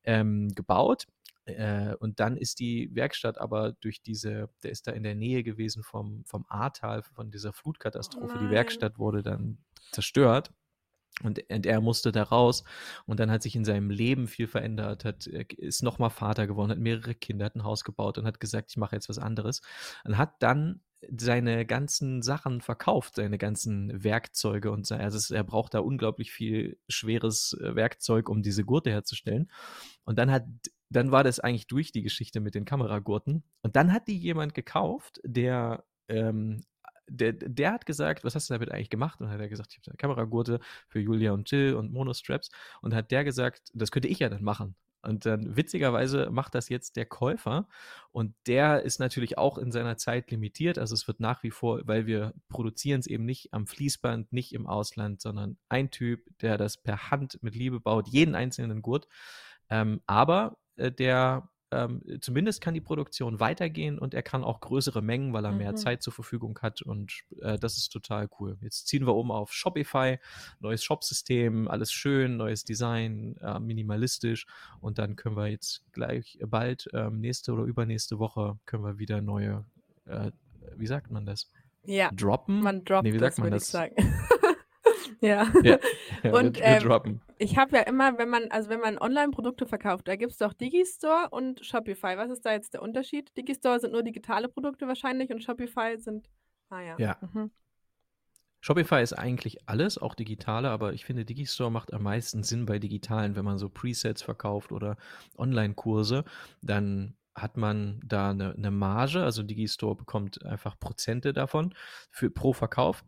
[0.05, 1.07] ähm, gebaut.
[1.45, 5.43] Äh, und dann ist die Werkstatt aber durch diese, der ist da in der Nähe
[5.43, 8.37] gewesen vom, vom Ahrtal, von dieser Flutkatastrophe.
[8.37, 9.59] Oh die Werkstatt wurde dann
[9.91, 10.53] zerstört.
[11.23, 12.65] Und, und, er musste da raus
[13.05, 16.79] und dann hat sich in seinem Leben viel verändert, hat, ist nochmal Vater geworden, hat
[16.79, 19.61] mehrere Kinder, hat ein Haus gebaut und hat gesagt, ich mache jetzt was anderes.
[20.05, 25.81] Und hat dann seine ganzen Sachen verkauft, seine ganzen Werkzeuge und also er braucht da
[25.81, 29.51] unglaublich viel schweres äh, Werkzeug, um diese Gurte herzustellen.
[30.05, 30.45] Und dann hat
[30.91, 33.45] dann war das eigentlich durch die Geschichte mit den Kameragurten.
[33.63, 36.65] Und dann hat die jemand gekauft, der ähm,
[37.09, 39.21] der, der hat gesagt, was hast du damit eigentlich gemacht?
[39.21, 42.51] Und hat er gesagt, ich habe eine Kameragurte für Julia und Jill und Monostraps.
[42.81, 44.77] Und hat der gesagt, das könnte ich ja dann machen.
[45.03, 47.69] Und dann witzigerweise macht das jetzt der Käufer
[48.13, 50.79] und der ist natürlich auch in seiner Zeit limitiert.
[50.79, 54.53] Also es wird nach wie vor, weil wir produzieren es eben nicht am Fließband, nicht
[54.53, 59.09] im Ausland, sondern ein Typ, der das per Hand mit Liebe baut, jeden einzelnen Gurt.
[59.71, 65.01] Ähm, aber äh, der ähm, zumindest kann die Produktion weitergehen und er kann auch größere
[65.01, 65.59] Mengen, weil er mhm.
[65.59, 68.59] mehr Zeit zur Verfügung hat und äh, das ist total cool.
[68.61, 70.19] Jetzt ziehen wir um auf Shopify,
[70.61, 74.47] neues Shopsystem, alles schön, neues Design, äh, minimalistisch
[74.81, 79.23] und dann können wir jetzt gleich bald, äh, nächste oder übernächste Woche, können wir wieder
[79.23, 79.65] neue,
[80.05, 80.31] äh,
[80.77, 81.51] wie sagt man das?
[81.85, 82.61] Ja, droppen?
[82.61, 83.73] Man droppt nee, wie sagt das, man das?
[85.23, 85.51] Ja.
[85.63, 85.79] Ja,
[86.33, 90.09] Und wir, wir ähm, ich habe ja immer, wenn man, also wenn man Online-Produkte verkauft,
[90.09, 92.17] da gibt es doch Digistore und Shopify.
[92.17, 93.35] Was ist da jetzt der Unterschied?
[93.37, 96.29] Digistore sind nur digitale Produkte wahrscheinlich und Shopify sind,
[96.71, 96.97] ah ja.
[96.99, 97.17] Ja.
[97.21, 97.51] Mhm.
[98.61, 102.79] Shopify ist eigentlich alles, auch digitale, aber ich finde, Digistore macht am meisten Sinn bei
[102.79, 104.97] digitalen, wenn man so Presets verkauft oder
[105.37, 106.25] Online-Kurse,
[106.63, 111.75] dann hat man da eine, eine Marge, also Digistore bekommt einfach Prozente davon
[112.11, 113.05] für pro Verkauf.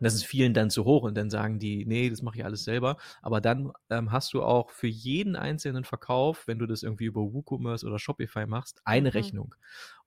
[0.00, 2.64] Das ist vielen dann zu hoch und dann sagen die, nee, das mache ich alles
[2.64, 2.96] selber.
[3.22, 7.20] Aber dann ähm, hast du auch für jeden einzelnen Verkauf, wenn du das irgendwie über
[7.20, 9.14] WooCommerce oder Shopify machst, eine Mhm.
[9.14, 9.54] Rechnung.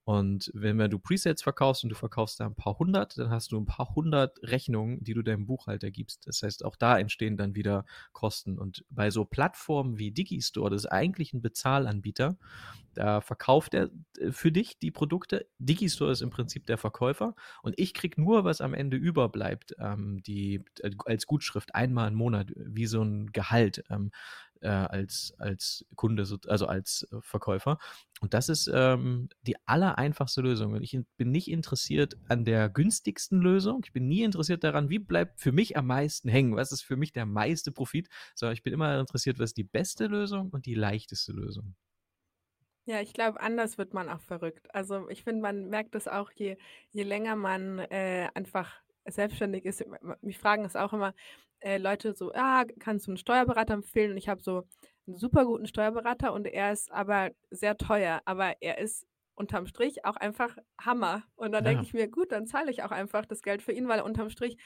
[0.05, 3.59] Und wenn, du Presets verkaufst und du verkaufst da ein paar hundert, dann hast du
[3.59, 6.27] ein paar hundert Rechnungen, die du deinem Buchhalter gibst.
[6.27, 8.59] Das heißt, auch da entstehen dann wieder Kosten.
[8.59, 12.37] Und bei so Plattformen wie Digistore, das ist eigentlich ein Bezahlanbieter,
[12.93, 13.89] da verkauft er
[14.19, 15.47] äh, für dich die Produkte.
[15.57, 20.21] Digistore ist im Prinzip der Verkäufer und ich krieg nur, was am Ende überbleibt, ähm,
[20.23, 23.83] die, äh, als Gutschrift einmal im Monat, wie so ein Gehalt.
[23.89, 24.11] Ähm,
[24.63, 27.77] äh, als, als Kunde, so- also als äh, Verkäufer.
[28.21, 30.81] Und das ist ähm, die allereinfachste Lösung.
[30.81, 33.81] Ich in- bin nicht interessiert an der günstigsten Lösung.
[33.83, 36.55] Ich bin nie interessiert daran, wie bleibt für mich am meisten hängen.
[36.55, 38.09] Was ist für mich der meiste Profit?
[38.35, 41.75] Sondern ich bin immer interessiert, was ist die beste Lösung und die leichteste Lösung.
[42.85, 44.73] Ja, ich glaube, anders wird man auch verrückt.
[44.75, 46.57] Also ich finde, man merkt das auch, je,
[46.91, 49.83] je länger man äh, einfach selbstständig ist.
[50.21, 51.13] Mich fragen es auch immer
[51.59, 54.11] äh, Leute so, ah, kannst du einen Steuerberater empfehlen?
[54.11, 54.63] Und ich habe so
[55.07, 60.05] einen super guten Steuerberater und er ist aber sehr teuer, aber er ist unterm Strich
[60.05, 61.23] auch einfach Hammer.
[61.35, 61.83] Und dann denke Ja.
[61.83, 64.57] ich mir, gut, dann zahle ich auch einfach das Geld für ihn, weil unterm Strich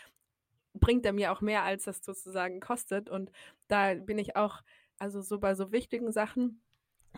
[0.73, 3.09] bringt er mir auch mehr, als das sozusagen kostet.
[3.09, 3.31] Und
[3.67, 4.61] da bin ich auch,
[4.99, 6.61] also so bei so wichtigen Sachen,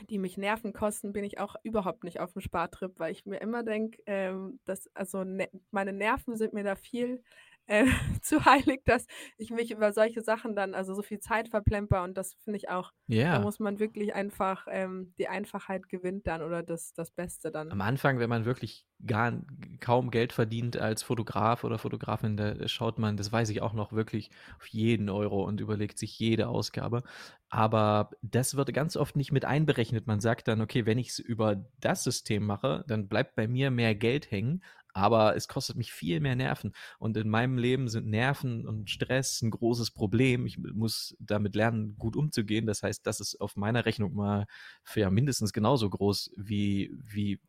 [0.04, 3.38] die mich Nerven kosten, bin ich auch überhaupt nicht auf dem Spartrip, weil ich mir
[3.40, 7.24] immer denke, ähm, dass, also ne, meine Nerven sind mir da viel
[7.70, 7.86] äh,
[8.22, 9.06] zu heilig, dass
[9.38, 12.70] ich mich über solche Sachen dann, also so viel Zeit verplemper und das finde ich
[12.70, 12.92] auch,
[13.30, 13.40] da Ja.
[13.40, 17.72] muss man wirklich einfach, ähm, die Einfachheit gewinnt dann oder das, das Beste dann.
[17.72, 19.32] Am Anfang, wenn man wirklich gar
[19.80, 23.94] kaum Geld verdient als Fotograf oder Fotografin, da schaut man, das weiß ich auch noch,
[23.94, 27.04] wirklich auf jeden Euro und überlegt sich jede Ausgabe.
[27.50, 30.08] Aber das wird ganz oft nicht mit einberechnet.
[30.08, 33.70] Man sagt dann, okay, wenn ich es über das System mache, dann bleibt bei mir
[33.72, 34.64] mehr Geld hängen.
[34.94, 36.74] Aber es kostet mich viel mehr Nerven.
[36.98, 40.46] Und in meinem Leben sind Nerven und Stress ein großes Problem.
[40.46, 42.66] Ich muss damit lernen, gut umzugehen.
[42.66, 44.48] Das heißt, das ist auf meiner Rechnung mal
[44.84, 47.40] für ja mindestens genauso groß, wie, wie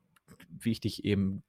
[0.48, 1.42] wichtig eben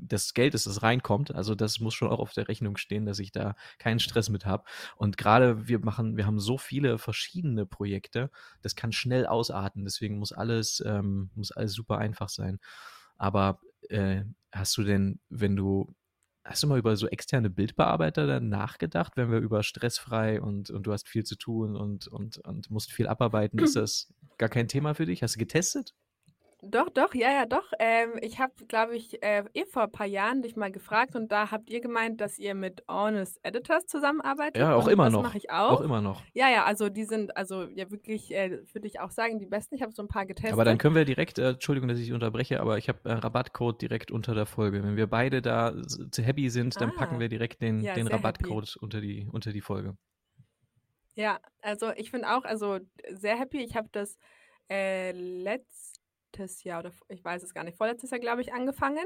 [0.00, 1.34] das Geld ist, das reinkommt.
[1.34, 4.46] Also das muss schon auch auf der Rechnung stehen, dass ich da keinen Stress mit
[4.46, 4.64] habe.
[4.96, 8.30] Und gerade wir machen, wir haben so viele verschiedene Projekte,
[8.62, 9.84] das kann schnell ausarten.
[9.84, 12.58] Deswegen muss alles, ähm, muss alles super einfach sein.
[13.16, 15.94] Aber äh, hast du denn, wenn du,
[16.44, 20.86] hast du mal über so externe Bildbearbeiter dann nachgedacht, wenn wir über stressfrei und, und
[20.86, 24.68] du hast viel zu tun und, und, und musst viel abarbeiten, ist das gar kein
[24.68, 25.22] Thema für dich?
[25.22, 25.94] Hast du getestet?
[26.68, 27.70] Doch, doch, ja, ja, doch.
[27.78, 31.30] Ähm, ich habe, glaube ich, äh, eh vor ein paar Jahren dich mal gefragt und
[31.30, 34.56] da habt ihr gemeint, dass ihr mit Honest Editors zusammenarbeitet.
[34.56, 35.22] Ja, auch und immer das noch.
[35.22, 35.80] mache ich Auch auch.
[35.80, 36.22] immer noch.
[36.34, 39.74] Ja, ja, also die sind, also ja wirklich, äh, würde ich auch sagen, die besten.
[39.74, 40.78] Ich habe so ein paar Aber dann getestet.
[40.78, 44.34] können wir direkt, äh, Entschuldigung, dass ich unterbreche, aber ich habe äh, Rabattcode direkt unter
[44.34, 44.82] der Folge.
[44.82, 45.74] Wenn wir beide da
[46.10, 48.12] zu happy sind, dann packen Ah, wir direkt den, ja, den happy.
[48.14, 49.96] Rabattcode unter die, unter die Folge.
[51.14, 52.78] Ja, also ich bin auch, also
[53.10, 53.58] sehr happy.
[53.62, 54.18] Ich habe das
[54.70, 55.95] äh, letztes
[56.64, 59.04] Jahr oder ich weiß es gar nicht, vorletztes Jahr, glaube ich, angefangen.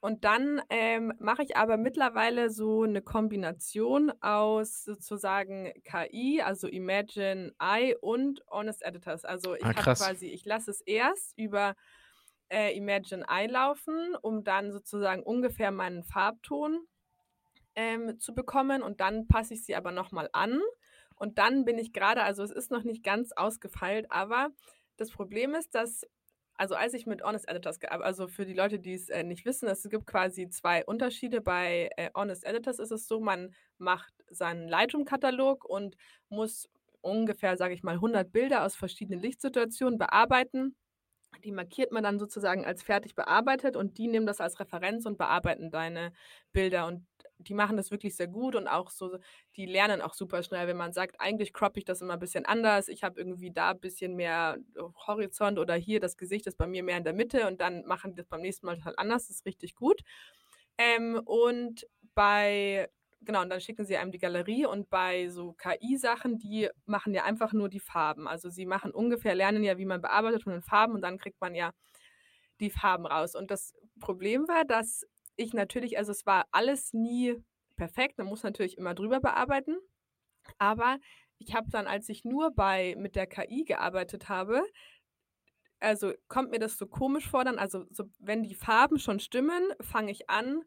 [0.00, 7.52] Und dann ähm, mache ich aber mittlerweile so eine Kombination aus sozusagen KI, also Imagine
[7.58, 9.24] AI und Honest Editors.
[9.24, 11.74] Also ich Ah, habe quasi, ich lasse es erst über
[12.50, 16.86] äh, Imagine AI laufen, um dann sozusagen ungefähr meinen Farbton
[17.74, 20.60] ähm, zu bekommen und dann passe ich sie aber nochmal an
[21.16, 24.50] und dann bin ich gerade, also es ist noch nicht ganz ausgefeilt, aber
[24.96, 26.02] das Problem ist, dass
[26.56, 29.44] also als ich mit Honest Editors gearbeitet also für die Leute, die es äh, nicht
[29.44, 31.40] wissen, es gibt quasi zwei Unterschiede.
[31.40, 35.96] Bei äh, Honest Editors ist es so, man macht seinen Lightroom-Katalog und
[36.28, 36.68] muss
[37.00, 40.76] ungefähr, sage ich mal, 100 Bilder aus verschiedenen Lichtsituationen bearbeiten.
[41.42, 45.18] Die markiert man dann sozusagen als fertig bearbeitet und die nehmen das als Referenz und
[45.18, 46.12] bearbeiten deine
[46.52, 46.86] Bilder.
[46.86, 47.06] Und
[47.38, 49.18] die machen das wirklich sehr gut und auch so,
[49.56, 52.46] die lernen auch super schnell, wenn man sagt, eigentlich croppe ich das immer ein bisschen
[52.46, 52.88] anders.
[52.88, 54.58] Ich habe irgendwie da ein bisschen mehr
[55.06, 58.12] Horizont oder hier das Gesicht ist bei mir mehr in der Mitte und dann machen
[58.12, 59.28] die das beim nächsten Mal halt anders.
[59.28, 60.02] Das ist richtig gut.
[60.78, 62.88] Ähm, und bei
[63.24, 67.24] genau, und dann schicken sie einem die Galerie und bei so KI-Sachen, die machen ja
[67.24, 68.28] einfach nur die Farben.
[68.28, 71.40] Also sie machen ungefähr, lernen ja, wie man bearbeitet von den Farben und dann kriegt
[71.40, 71.72] man ja
[72.60, 73.34] die Farben raus.
[73.34, 75.04] Und das Problem war, dass
[75.36, 77.36] ich natürlich, also es war alles nie
[77.76, 79.76] perfekt, man muss natürlich immer drüber bearbeiten,
[80.58, 80.98] aber
[81.38, 84.64] ich habe dann, als ich nur bei mit der KI gearbeitet habe,
[85.80, 89.62] also kommt mir das so komisch vor dann, also so, wenn die Farben schon stimmen,
[89.80, 90.62] fange ich an,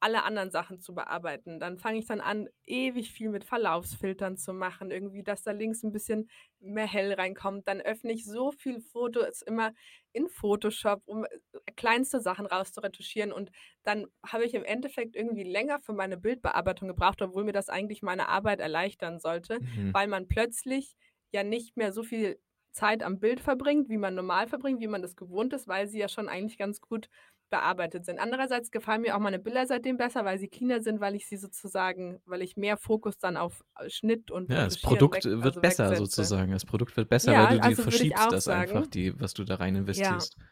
[0.00, 1.58] alle anderen Sachen zu bearbeiten.
[1.58, 5.82] Dann fange ich dann an, ewig viel mit Verlaufsfiltern zu machen, irgendwie, dass da links
[5.82, 6.30] ein bisschen
[6.60, 7.66] mehr hell reinkommt.
[7.66, 9.72] Dann öffne ich so viel Fotos immer
[10.12, 11.28] in Photoshop, um äh,
[11.76, 13.32] kleinste Sachen rauszuretuschieren.
[13.32, 13.50] Und
[13.82, 18.02] dann habe ich im Endeffekt irgendwie länger für meine Bildbearbeitung gebraucht, obwohl mir das eigentlich
[18.02, 19.92] meine Arbeit erleichtern sollte, mhm.
[19.92, 20.96] weil man plötzlich
[21.32, 22.38] ja nicht mehr so viel
[22.72, 25.98] Zeit am Bild verbringt, wie man normal verbringt, wie man das gewohnt ist, weil sie
[25.98, 27.08] ja schon eigentlich ganz gut
[27.48, 28.18] bearbeitet sind.
[28.18, 31.36] Andererseits gefallen mir auch meine Bilder seitdem besser, weil sie cleaner sind, weil ich sie
[31.36, 35.44] sozusagen, weil ich mehr Fokus dann auf äh, Schnitt und Ja, das Produkt weg, wird
[35.44, 36.04] also besser wegsetze.
[36.04, 36.52] sozusagen.
[36.52, 38.70] Das Produkt wird besser, ja, weil du also dir verschiebst das sagen.
[38.70, 40.36] einfach, die, was du da rein investierst.
[40.38, 40.44] Ja.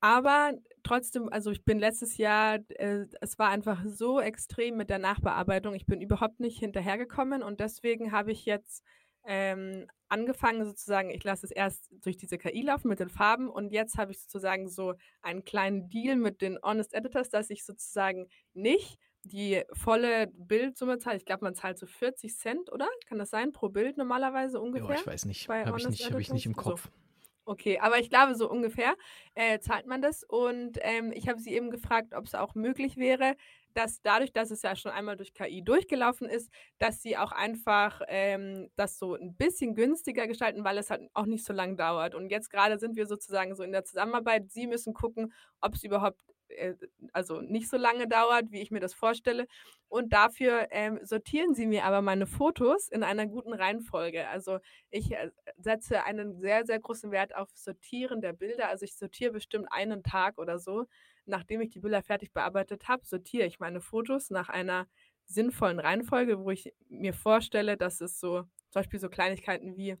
[0.00, 0.52] Aber
[0.84, 5.74] trotzdem, also ich bin letztes Jahr, äh, es war einfach so extrem mit der Nachbearbeitung.
[5.74, 8.84] Ich bin überhaupt nicht hinterhergekommen und deswegen habe ich jetzt
[9.30, 13.72] ähm, angefangen sozusagen, ich lasse es erst durch diese KI laufen mit den Farben und
[13.72, 18.26] jetzt habe ich sozusagen so einen kleinen Deal mit den Honest Editors, dass ich sozusagen
[18.54, 21.18] nicht die volle Bildsumme zahle.
[21.18, 22.88] Ich glaube, man zahlt so 40 Cent, oder?
[23.06, 23.52] Kann das sein?
[23.52, 24.94] Pro Bild normalerweise ungefähr?
[24.94, 25.46] Ja, ich weiß nicht.
[25.46, 26.84] Habe ich, nicht, hab ich nicht im Kopf.
[26.84, 26.90] So.
[27.44, 28.94] Okay, aber ich glaube, so ungefähr
[29.34, 30.22] äh, zahlt man das.
[30.22, 33.36] Und ähm, ich habe sie eben gefragt, ob es auch möglich wäre,
[33.74, 38.02] dass dadurch, dass es ja schon einmal durch KI durchgelaufen ist, dass sie auch einfach
[38.08, 42.14] ähm, das so ein bisschen günstiger gestalten, weil es halt auch nicht so lange dauert.
[42.14, 44.50] Und jetzt gerade sind wir sozusagen so in der Zusammenarbeit.
[44.50, 46.74] Sie müssen gucken, ob es überhaupt äh,
[47.12, 49.46] also nicht so lange dauert, wie ich mir das vorstelle.
[49.88, 54.28] Und dafür ähm, sortieren sie mir aber meine Fotos in einer guten Reihenfolge.
[54.28, 54.58] Also
[54.90, 58.68] ich äh, setze einen sehr, sehr großen Wert auf Sortieren der Bilder.
[58.68, 60.86] Also ich sortiere bestimmt einen Tag oder so
[61.28, 64.86] nachdem ich die Bilder fertig bearbeitet habe, sortiere ich meine Fotos nach einer
[65.26, 69.96] sinnvollen Reihenfolge, wo ich mir vorstelle, dass es so zum Beispiel so Kleinigkeiten wie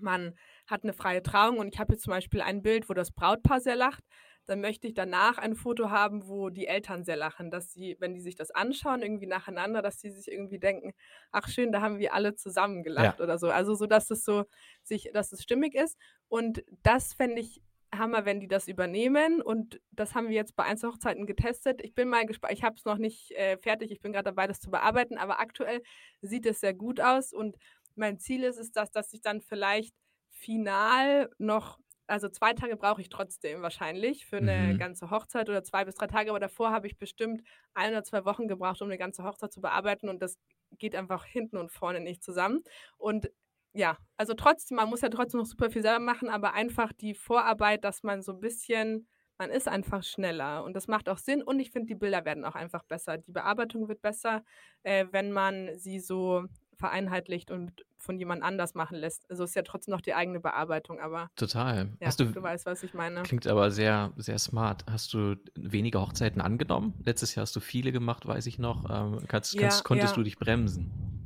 [0.00, 0.34] man
[0.66, 3.60] hat eine freie Trauung und ich habe jetzt zum Beispiel ein Bild, wo das Brautpaar
[3.60, 4.02] sehr lacht,
[4.46, 8.14] dann möchte ich danach ein Foto haben, wo die Eltern sehr lachen, dass sie, wenn
[8.14, 10.92] die sich das anschauen, irgendwie nacheinander, dass sie sich irgendwie denken,
[11.32, 13.24] ach schön, da haben wir alle zusammen gelacht ja.
[13.24, 13.48] oder so.
[13.48, 14.44] Also so, dass es so
[14.82, 15.96] sich, dass es stimmig ist.
[16.28, 17.62] Und das fände ich
[17.98, 19.40] Hammer, wenn die das übernehmen.
[19.42, 21.82] Und das haben wir jetzt bei Einzelhochzeiten getestet.
[21.82, 22.52] Ich bin mal gespannt.
[22.52, 23.90] Ich habe es noch nicht äh, fertig.
[23.90, 25.18] Ich bin gerade dabei, das zu bearbeiten.
[25.18, 25.82] Aber aktuell
[26.20, 27.32] sieht es sehr gut aus.
[27.32, 27.56] Und
[27.94, 29.94] mein Ziel ist es, dass, dass ich dann vielleicht
[30.30, 34.78] final noch, also zwei Tage brauche ich trotzdem wahrscheinlich für eine mhm.
[34.78, 36.30] ganze Hochzeit oder zwei bis drei Tage.
[36.30, 39.60] Aber davor habe ich bestimmt ein oder zwei Wochen gebraucht, um eine ganze Hochzeit zu
[39.60, 40.08] bearbeiten.
[40.08, 40.38] Und das
[40.78, 42.62] geht einfach hinten und vorne nicht zusammen.
[42.96, 43.30] Und
[43.74, 47.14] ja, also trotzdem, man muss ja trotzdem noch super viel selber machen, aber einfach die
[47.14, 51.42] Vorarbeit, dass man so ein bisschen, man ist einfach schneller und das macht auch Sinn
[51.42, 53.18] und ich finde, die Bilder werden auch einfach besser.
[53.18, 54.44] Die Bearbeitung wird besser,
[54.84, 56.44] äh, wenn man sie so
[56.76, 59.28] vereinheitlicht und von jemand anders machen lässt.
[59.30, 61.30] Also ist ja trotzdem noch die eigene Bearbeitung, aber.
[61.36, 61.88] Total.
[62.00, 63.22] Ja, du, du weißt, was ich meine.
[63.22, 64.84] Klingt aber sehr, sehr smart.
[64.88, 66.94] Hast du wenige Hochzeiten angenommen?
[67.04, 68.84] Letztes Jahr hast du viele gemacht, weiß ich noch.
[68.90, 70.16] Ähm, kannst, kannst, ja, konntest ja.
[70.16, 71.23] du dich bremsen?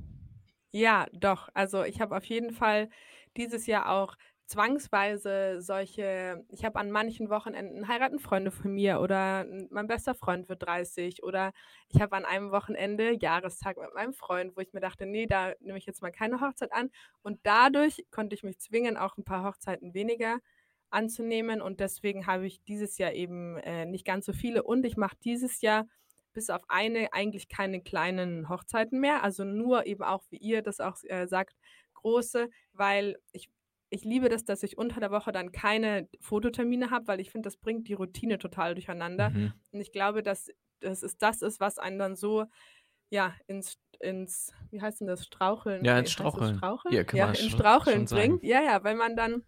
[0.75, 1.49] Ja, doch.
[1.55, 2.89] Also ich habe auf jeden Fall
[3.37, 9.47] dieses Jahr auch zwangsweise solche, ich habe an manchen Wochenenden heiraten Freunde von mir oder
[9.71, 11.53] mein bester Freund wird 30 oder
[11.89, 15.53] ich habe an einem Wochenende Jahrestag mit meinem Freund, wo ich mir dachte, nee, da
[15.61, 16.91] nehme ich jetzt mal keine Hochzeit an.
[17.23, 20.39] Und dadurch konnte ich mich zwingen, auch ein paar Hochzeiten weniger
[20.91, 21.61] anzunehmen.
[21.61, 24.63] Und deswegen habe ich dieses Jahr eben äh, nicht ganz so viele.
[24.63, 25.87] Und ich mache dieses Jahr
[26.39, 29.25] bis auf eine eigentlich keine kleinen Hochzeiten mehr.
[29.25, 31.57] Also nur eben auch, wie ihr das auch äh, sagt,
[31.95, 33.51] große, weil ich,
[33.91, 37.49] ich liebe das, dass ich unter der Woche dann keine Fototermine habe, weil ich finde,
[37.49, 39.31] das bringt die Routine total durcheinander.
[39.31, 39.53] Mhm.
[39.73, 40.49] Und ich glaube, dass
[40.79, 42.45] das ist das ist, was einen dann so
[43.11, 45.85] ja, ins, ins, wie heißt denn das, Straucheln?
[45.85, 46.55] Ja, ins Straucheln.
[46.59, 46.95] Straucheln?
[46.95, 48.45] Ja, ja, ins Straucheln bringt.
[48.45, 49.43] Ja, ja, weil man dann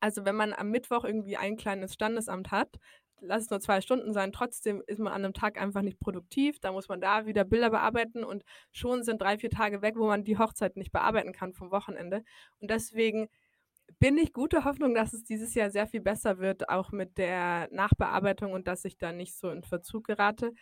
[0.00, 2.78] Also wenn man am Mittwoch irgendwie ein kleines Standesamt hat,
[3.20, 6.58] lass es nur zwei Stunden sein, trotzdem ist man an einem Tag einfach nicht produktiv.
[6.60, 10.06] Da muss man da wieder Bilder bearbeiten und schon sind drei, vier Tage weg, wo
[10.06, 12.24] man die Hochzeit nicht bearbeiten kann vom Wochenende.
[12.58, 13.28] Und deswegen
[13.98, 17.68] bin ich gute Hoffnung, dass es dieses Jahr sehr viel besser wird, auch mit der
[17.72, 20.52] Nachbearbeitung und dass ich da nicht so in Verzug gerate,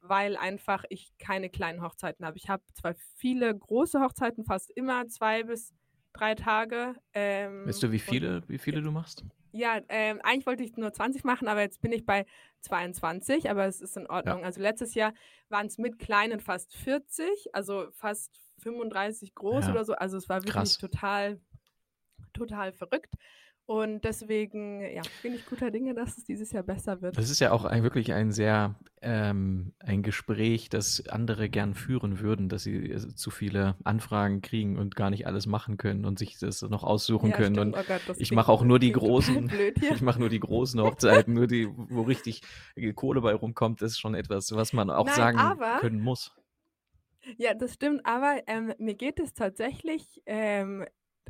[0.00, 2.36] weil einfach ich keine kleinen Hochzeiten habe.
[2.36, 5.72] Ich habe zwar viele große Hochzeiten, fast immer zwei bis
[6.12, 6.94] drei Tage.
[7.14, 9.24] Ähm, weißt du, wie viele, wie viele du machst?
[9.52, 12.26] Ja, ähm, eigentlich wollte ich nur 20 machen, aber jetzt bin ich bei
[12.60, 14.40] 22, aber es ist in Ordnung.
[14.40, 14.46] Ja.
[14.46, 15.12] Also letztes Jahr
[15.48, 19.70] waren es mit kleinen fast 40, also fast 35 groß ja.
[19.72, 19.92] oder so.
[19.94, 20.78] Also es war wirklich Krass.
[20.78, 21.40] total
[22.32, 23.14] total verrückt.
[23.66, 27.16] Und deswegen ja, bin ich guter Dinge, dass es dieses Jahr besser wird.
[27.16, 32.18] Das ist ja auch ein, wirklich ein sehr ähm, ein Gespräch, das andere gern führen
[32.18, 36.18] würden, dass sie also, zu viele Anfragen kriegen und gar nicht alles machen können und
[36.18, 37.54] sich das noch aussuchen ja, können.
[37.54, 37.76] Stimmt.
[37.76, 39.50] Und oh Gott, ich mache auch nur die großen,
[39.92, 42.42] ich mache nur die großen Hochzeiten, nur die, wo richtig
[42.96, 46.34] Kohle bei rumkommt, das ist schon etwas, was man auch Nein, sagen können muss.
[47.36, 50.84] Ja, das stimmt, aber ähm, mir geht es tatsächlich ähm,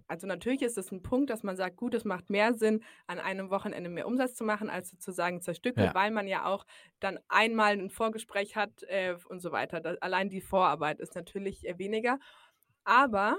[0.07, 3.19] also natürlich ist es ein Punkt, dass man sagt, gut, es macht mehr Sinn, an
[3.19, 5.95] einem Wochenende mehr Umsatz zu machen, als sozusagen zerstückelt, ja.
[5.95, 6.67] weil man ja auch
[7.01, 9.81] dann einmal ein Vorgespräch hat äh, und so weiter.
[9.81, 12.19] Das, allein die Vorarbeit ist natürlich äh, weniger.
[12.85, 13.39] Aber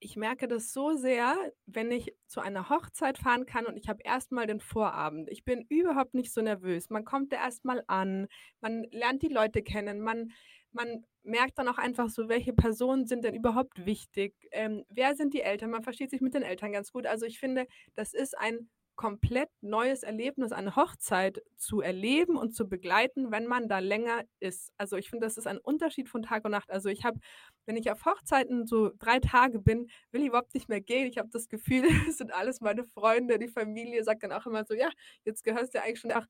[0.00, 4.02] ich merke das so sehr, wenn ich zu einer Hochzeit fahren kann und ich habe
[4.04, 5.28] erstmal den Vorabend.
[5.28, 6.90] Ich bin überhaupt nicht so nervös.
[6.90, 8.28] Man kommt da erstmal an,
[8.60, 10.32] man lernt die Leute kennen, man
[10.72, 14.34] man merkt dann auch einfach so, welche Personen sind denn überhaupt wichtig?
[14.52, 15.70] Ähm, wer sind die Eltern?
[15.70, 17.06] Man versteht sich mit den Eltern ganz gut.
[17.06, 18.68] Also ich finde, das ist ein
[18.98, 24.72] komplett neues Erlebnis, eine Hochzeit zu erleben und zu begleiten, wenn man da länger ist.
[24.76, 26.68] Also ich finde, das ist ein Unterschied von Tag und Nacht.
[26.68, 27.20] Also ich habe,
[27.64, 31.06] wenn ich auf Hochzeiten so drei Tage bin, will ich überhaupt nicht mehr gehen.
[31.06, 34.64] Ich habe das Gefühl, es sind alles meine Freunde, die Familie sagt dann auch immer
[34.64, 34.90] so, ja,
[35.24, 36.26] jetzt gehörst du eigentlich schon auch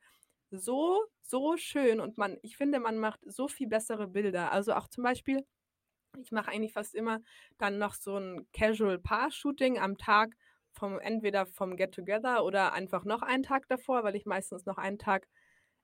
[0.51, 4.53] so, so schön und man, ich finde, man macht so viel bessere Bilder.
[4.53, 5.45] Also auch zum Beispiel,
[6.19, 7.21] ich mache eigentlich fast immer
[7.59, 10.35] dann noch so ein Casual Paar-Shooting am Tag
[10.73, 14.79] vom entweder vom Get Together oder einfach noch einen Tag davor, weil ich meistens noch
[14.79, 15.29] einen Tag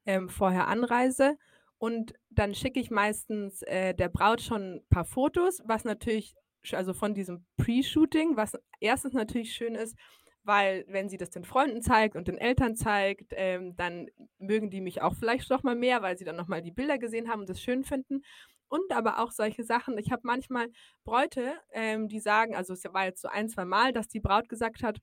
[0.07, 1.37] ähm, vorher anreise.
[1.79, 6.35] Und dann schicke ich meistens äh, der Braut schon ein paar Fotos, was natürlich,
[6.73, 9.97] also von diesem Pre-Shooting, was erstens natürlich schön ist,
[10.45, 14.81] weil wenn sie das den Freunden zeigt und den Eltern zeigt, ähm, dann mögen die
[14.81, 17.41] mich auch vielleicht noch mal mehr, weil sie dann noch mal die Bilder gesehen haben
[17.41, 18.23] und das schön finden.
[18.69, 19.99] Und aber auch solche Sachen.
[19.99, 20.69] Ich habe manchmal
[21.05, 24.49] Bräute, ähm, die sagen, also es war jetzt so ein, zwei Mal, dass die Braut
[24.49, 24.99] gesagt hat,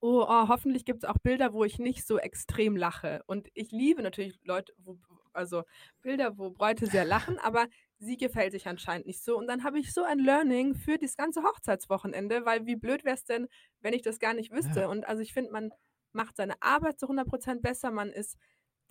[0.00, 3.22] oh, oh hoffentlich gibt es auch Bilder, wo ich nicht so extrem lache.
[3.26, 4.98] Und ich liebe natürlich Leute, wo,
[5.32, 5.64] also
[6.02, 7.66] Bilder, wo Bräute sehr lachen, aber
[8.00, 9.36] sie gefällt sich anscheinend nicht so.
[9.36, 13.14] Und dann habe ich so ein Learning für das ganze Hochzeitswochenende, weil wie blöd wäre
[13.14, 13.46] es denn,
[13.80, 14.80] wenn ich das gar nicht wüsste.
[14.80, 14.88] Ja.
[14.88, 15.70] Und also ich finde, man
[16.12, 18.36] macht seine Arbeit zu 100% besser, man ist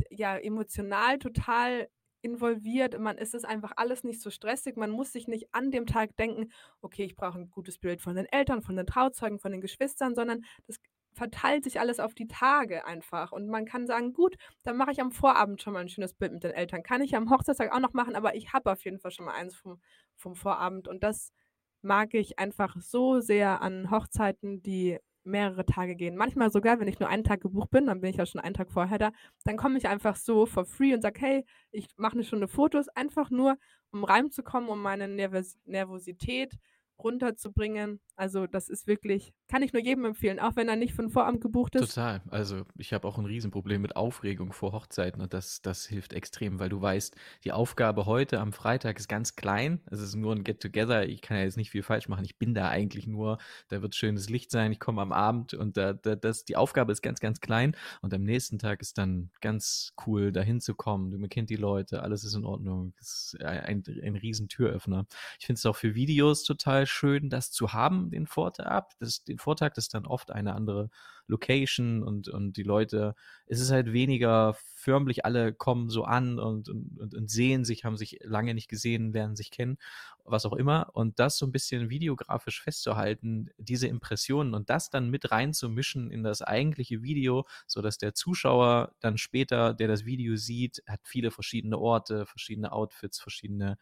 [0.10, 1.90] ja emotional total
[2.22, 5.86] involviert, man ist es einfach alles nicht so stressig, man muss sich nicht an dem
[5.86, 6.52] Tag denken,
[6.82, 10.16] okay, ich brauche ein gutes Bild von den Eltern, von den Trauzeugen, von den Geschwistern,
[10.16, 10.78] sondern das
[11.20, 13.34] verteilt sich alles auf die Tage einfach.
[13.34, 16.32] Und man kann sagen, gut, dann mache ich am Vorabend schon mal ein schönes Bild
[16.32, 16.82] mit den Eltern.
[16.82, 19.34] Kann ich am Hochzeitstag auch noch machen, aber ich habe auf jeden Fall schon mal
[19.34, 19.82] eins vom,
[20.16, 20.88] vom Vorabend.
[20.88, 21.34] Und das
[21.82, 26.16] mag ich einfach so sehr an Hochzeiten, die mehrere Tage gehen.
[26.16, 28.56] Manchmal sogar, wenn ich nur einen Tag gebucht bin, dann bin ich ja schon einen
[28.56, 29.12] Tag vorher da,
[29.44, 32.88] dann komme ich einfach so for free und sage, hey, ich mache eine Stunde Fotos,
[32.88, 33.58] einfach nur,
[33.92, 36.58] um reinzukommen, um meine Nervos Nervosität
[37.04, 38.00] runterzubringen.
[38.16, 41.42] Also das ist wirklich, kann ich nur jedem empfehlen, auch wenn er nicht von Vorabend
[41.42, 41.96] gebucht ist.
[41.96, 42.22] Total.
[42.30, 46.60] Also ich habe auch ein Riesenproblem mit Aufregung vor Hochzeiten und das, das hilft extrem,
[46.60, 49.82] weil du weißt, die Aufgabe heute am Freitag ist ganz klein.
[49.86, 51.08] Es ist nur ein Get-Together.
[51.08, 52.26] Ich kann ja jetzt nicht viel falsch machen.
[52.26, 53.38] Ich bin da eigentlich nur,
[53.70, 54.72] da wird schönes Licht sein.
[54.72, 58.14] Ich komme am Abend und da, da, das, die Aufgabe ist ganz, ganz klein und
[58.14, 61.18] am nächsten Tag ist dann ganz cool, da hinzukommen.
[61.18, 62.94] Man kennt die Leute, alles ist in Ordnung.
[63.00, 65.06] Es ist ein, ein, ein riesen Türöffner.
[65.40, 68.90] Ich finde es auch für Videos total schön, das zu haben, den Vortag.
[69.00, 70.90] Das, den Vortag das ist dann oft eine andere
[71.30, 73.16] Location und, und die Leute,
[73.46, 77.98] es ist halt weniger förmlich, alle kommen so an und, und, und sehen sich, haben
[77.98, 79.78] sich lange nicht gesehen, lernen sich kennen,
[80.26, 80.90] was auch immer.
[80.94, 86.24] Und das so ein bisschen videografisch festzuhalten, diese Impressionen und das dann mit reinzumischen in
[86.24, 91.78] das eigentliche Video, sodass der Zuschauer dann später, der das Video sieht, hat viele verschiedene
[91.78, 93.78] Orte, verschiedene Outfits, verschiedene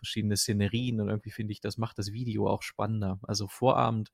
[0.00, 3.18] verschiedene Szenerien und irgendwie finde ich, das macht das Video auch spannender.
[3.22, 4.10] Also Vorabend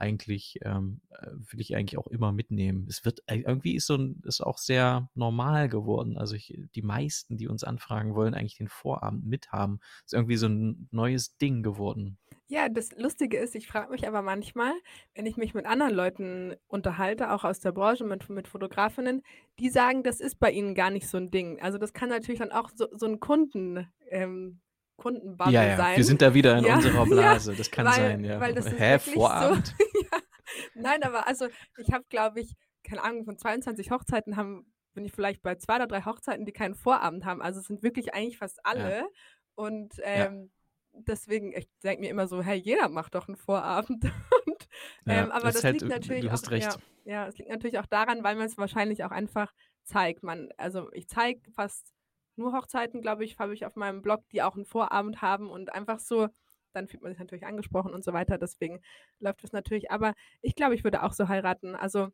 [0.00, 2.86] eigentlich ähm, äh, will ich eigentlich auch immer mitnehmen.
[2.88, 6.16] Es wird äh, irgendwie ist so ein, ist auch sehr normal geworden.
[6.16, 9.80] Also ich, die meisten, die uns anfragen, wollen eigentlich den Vorabend mithaben.
[10.04, 12.18] Ist irgendwie so ein neues Ding geworden.
[12.48, 14.72] Ja, das Lustige ist, ich frage mich aber manchmal,
[15.14, 19.22] wenn ich mich mit anderen Leuten unterhalte, auch aus der Branche mit, mit Fotografinnen,
[19.60, 21.60] die sagen, das ist bei ihnen gar nicht so ein Ding.
[21.60, 24.60] Also das kann natürlich dann auch so, so ein Kunden, ähm,
[25.00, 25.76] Kundenbubble ja, ja.
[25.76, 25.96] sein.
[25.96, 27.54] Wir sind da wieder in ja, unserer Blase.
[27.56, 28.38] das kann weil, sein, ja.
[28.38, 29.66] Weil das ist Hä, Vorabend?
[29.66, 29.84] So,
[30.74, 31.48] Nein, aber also
[31.78, 35.76] ich habe, glaube ich, keine Ahnung, von 22 Hochzeiten haben, bin ich vielleicht bei zwei
[35.76, 37.40] oder drei Hochzeiten, die keinen Vorabend haben.
[37.40, 39.08] Also es sind wirklich eigentlich fast alle.
[39.54, 40.50] Und ähm,
[40.92, 44.04] deswegen, ich denke mir immer so, hey, jeder macht doch einen Vorabend.
[44.46, 44.68] Und,
[45.06, 46.78] ähm, aber das, das halt, liegt natürlich du hast auch, recht.
[47.04, 49.52] Ja, ja, es liegt natürlich auch daran, weil man es wahrscheinlich auch einfach
[49.84, 50.22] zeigt.
[50.22, 51.94] Man, also ich zeige fast
[52.40, 55.72] nur Hochzeiten, glaube ich, habe ich auf meinem Blog, die auch einen Vorabend haben und
[55.72, 56.28] einfach so,
[56.72, 58.38] dann fühlt man sich natürlich angesprochen und so weiter.
[58.38, 58.80] Deswegen
[59.20, 59.90] läuft das natürlich.
[59.90, 61.74] Aber ich glaube, ich würde auch so heiraten.
[61.76, 62.08] Also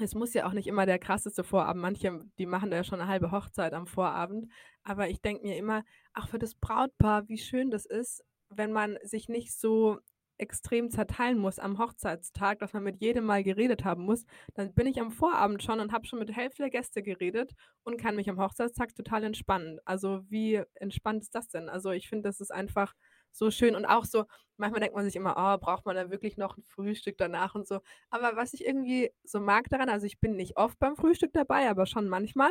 [0.00, 1.82] es muss ja auch nicht immer der krasseste Vorabend.
[1.82, 4.46] Manche, die machen da ja schon eine halbe Hochzeit am Vorabend.
[4.82, 8.98] Aber ich denke mir immer, auch für das Brautpaar, wie schön das ist, wenn man
[9.02, 9.98] sich nicht so
[10.38, 14.24] extrem zerteilen muss am Hochzeitstag, dass man mit jedem mal geredet haben muss,
[14.54, 17.52] dann bin ich am Vorabend schon und habe schon mit Hälfte der Gäste geredet
[17.84, 19.78] und kann mich am Hochzeitstag total entspannen.
[19.84, 21.68] Also wie entspannt ist das denn?
[21.68, 22.94] Also ich finde, das ist einfach
[23.32, 24.24] so schön und auch so,
[24.56, 27.66] manchmal denkt man sich immer, oh, braucht man da wirklich noch ein Frühstück danach und
[27.66, 27.80] so.
[28.10, 31.68] Aber was ich irgendwie so mag daran, also ich bin nicht oft beim Frühstück dabei,
[31.68, 32.50] aber schon manchmal.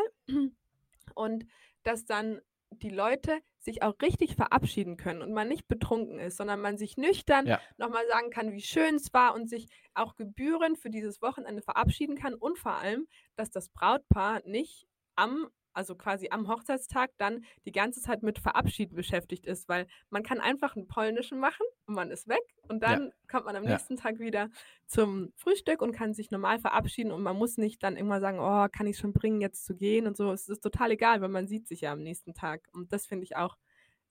[1.16, 1.46] Und
[1.84, 2.42] dass dann
[2.80, 6.98] die Leute sich auch richtig verabschieden können und man nicht betrunken ist, sondern man sich
[6.98, 7.60] nüchtern ja.
[7.78, 12.16] nochmal sagen kann, wie schön es war und sich auch gebührend für dieses Wochenende verabschieden
[12.16, 17.72] kann und vor allem, dass das Brautpaar nicht am also quasi am Hochzeitstag dann die
[17.72, 22.12] ganze Zeit mit Verabschieden beschäftigt ist, weil man kann einfach einen polnischen machen und man
[22.12, 23.12] ist weg und dann ja.
[23.30, 24.02] kommt man am nächsten ja.
[24.02, 24.50] Tag wieder
[24.88, 28.68] zum Frühstück und kann sich normal verabschieden und man muss nicht dann irgendwann sagen, oh,
[28.72, 30.32] kann ich schon bringen, jetzt zu gehen und so.
[30.32, 33.26] Es ist total egal, weil man sieht sich ja am nächsten Tag und das finde
[33.26, 33.58] ich auch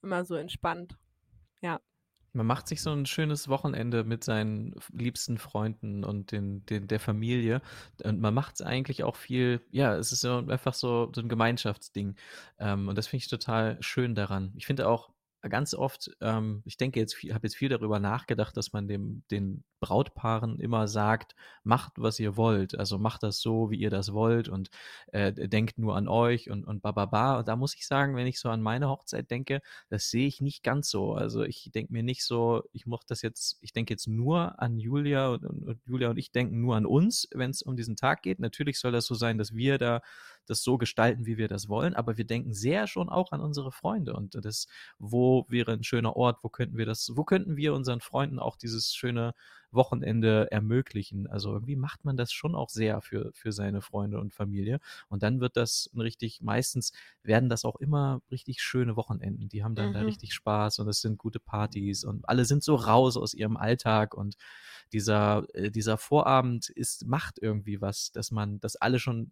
[0.01, 0.97] immer so entspannt.
[1.61, 1.79] Ja.
[2.35, 6.99] Man macht sich so ein schönes Wochenende mit seinen liebsten Freunden und den, den, der
[6.99, 7.61] Familie.
[8.03, 12.15] Und man macht es eigentlich auch viel, ja, es ist einfach so, so ein Gemeinschaftsding.
[12.59, 14.53] Ähm, und das finde ich total schön daran.
[14.55, 15.09] Ich finde auch,
[15.49, 19.63] ganz oft, ähm, ich denke jetzt, habe jetzt viel darüber nachgedacht, dass man dem, den
[19.85, 22.77] Brautpaaren immer sagt, macht, was ihr wollt.
[22.77, 24.69] Also macht das so, wie ihr das wollt und
[25.11, 27.37] äh, denkt nur an euch und, und bababa.
[27.37, 30.41] Und da muss ich sagen, wenn ich so an meine Hochzeit denke, das sehe ich
[30.41, 31.13] nicht ganz so.
[31.13, 34.79] Also ich denke mir nicht so, ich mochte das jetzt, ich denke jetzt nur an
[34.79, 37.95] Julia und, und, und Julia und ich denken nur an uns, wenn es um diesen
[37.95, 38.39] Tag geht.
[38.39, 40.01] Natürlich soll das so sein, dass wir da
[40.47, 43.71] das so gestalten, wie wir das wollen, aber wir denken sehr schon auch an unsere
[43.71, 44.67] Freunde und das,
[44.99, 48.55] wo wäre ein schöner Ort, wo könnten wir das, wo könnten wir unseren Freunden auch
[48.57, 49.33] dieses schöne
[49.75, 51.27] Wochenende ermöglichen.
[51.27, 54.79] Also irgendwie macht man das schon auch sehr für, für seine Freunde und Familie.
[55.07, 56.91] Und dann wird das ein richtig, meistens
[57.23, 59.49] werden das auch immer richtig schöne Wochenenden.
[59.49, 59.93] Die haben dann mhm.
[59.93, 63.57] da richtig Spaß und es sind gute Partys und alle sind so raus aus ihrem
[63.57, 64.35] Alltag und
[64.93, 69.31] dieser, äh, dieser Vorabend ist, macht irgendwie was, dass man, dass alle schon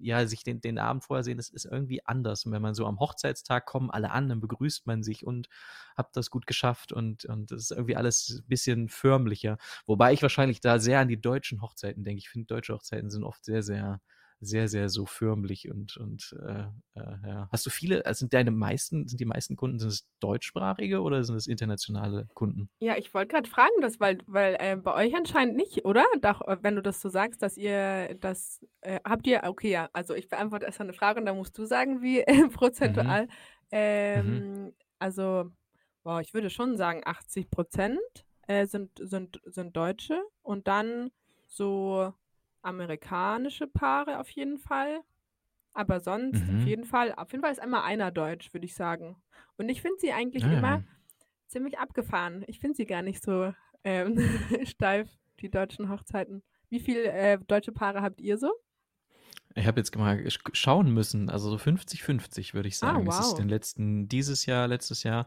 [0.00, 2.44] ja, sich den, den Abend vorher sehen, das ist irgendwie anders.
[2.44, 5.48] Und wenn man so am Hochzeitstag kommen alle an, dann begrüßt man sich und
[5.96, 9.58] habt das gut geschafft und, und das ist irgendwie alles ein bisschen förmlicher.
[9.86, 12.18] Wobei ich wahrscheinlich da sehr an die deutschen Hochzeiten denke.
[12.18, 14.00] Ich finde, deutsche Hochzeiten sind oft sehr, sehr
[14.40, 16.62] sehr, sehr so förmlich und, und äh,
[16.94, 17.48] äh, ja.
[17.52, 21.22] Hast du viele, also sind deine meisten, sind die meisten Kunden, sind es deutschsprachige oder
[21.24, 22.70] sind es internationale Kunden?
[22.80, 26.04] Ja, ich wollte gerade fragen, das, weil, weil äh, bei euch anscheinend nicht, oder?
[26.22, 29.90] Doch, äh, wenn du das so sagst, dass ihr das, äh, habt ihr, okay, ja,
[29.92, 33.24] also ich beantworte erst eine Frage und dann musst du sagen, wie äh, prozentual.
[33.24, 33.30] Mhm.
[33.72, 34.72] Ähm, mhm.
[34.98, 35.50] Also,
[36.02, 37.98] boah, ich würde schon sagen, 80 Prozent
[38.64, 41.12] sind, sind, sind Deutsche und dann
[41.46, 42.12] so
[42.62, 45.00] amerikanische Paare auf jeden Fall.
[45.72, 46.60] Aber sonst mhm.
[46.60, 49.16] auf jeden Fall, auf jeden Fall ist einmal einer deutsch, würde ich sagen.
[49.56, 50.84] Und ich finde sie eigentlich ah, immer
[51.46, 52.44] ziemlich abgefahren.
[52.48, 53.52] Ich finde sie gar nicht so
[53.84, 54.18] ähm,
[54.64, 55.08] steif,
[55.40, 56.42] die deutschen Hochzeiten.
[56.68, 58.52] Wie viele äh, deutsche Paare habt ihr so?
[59.56, 63.02] Ich habe jetzt mal schauen müssen, also so 50-50 würde ich ah, sagen.
[63.02, 63.20] Ah, wow.
[63.20, 65.26] Es ist den letzten, dieses Jahr, letztes Jahr,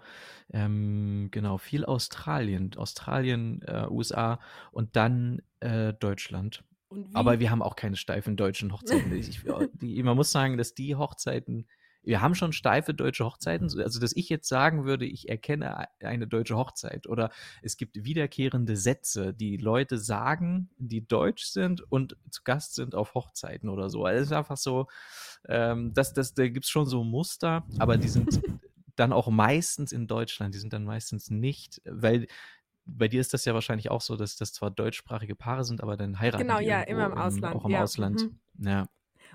[0.53, 4.39] ähm, genau, viel Australien, Australien, äh, USA
[4.71, 6.63] und dann äh, Deutschland.
[7.13, 9.13] Aber wir haben auch keine steifen deutschen Hochzeiten.
[9.13, 9.41] ich,
[9.81, 11.67] die, man muss sagen, dass die Hochzeiten,
[12.03, 13.69] wir haben schon steife deutsche Hochzeiten.
[13.79, 17.31] Also, dass ich jetzt sagen würde, ich erkenne eine deutsche Hochzeit oder
[17.61, 23.13] es gibt wiederkehrende Sätze, die Leute sagen, die deutsch sind und zu Gast sind auf
[23.13, 24.05] Hochzeiten oder so.
[24.05, 24.87] Also, es ist einfach so,
[25.47, 28.41] ähm, das, das, da gibt es schon so Muster, aber die sind
[28.95, 30.53] dann auch meistens in Deutschland.
[30.53, 32.27] Die sind dann meistens nicht, weil
[32.85, 35.97] bei dir ist das ja wahrscheinlich auch so, dass das zwar deutschsprachige Paare sind, aber
[35.97, 37.55] dann heiraten Genau, ja, immer im im, Ausland.
[37.55, 37.81] auch im Ja.
[37.83, 38.29] Ausland.
[38.29, 38.39] Mhm.
[38.57, 38.87] Ja.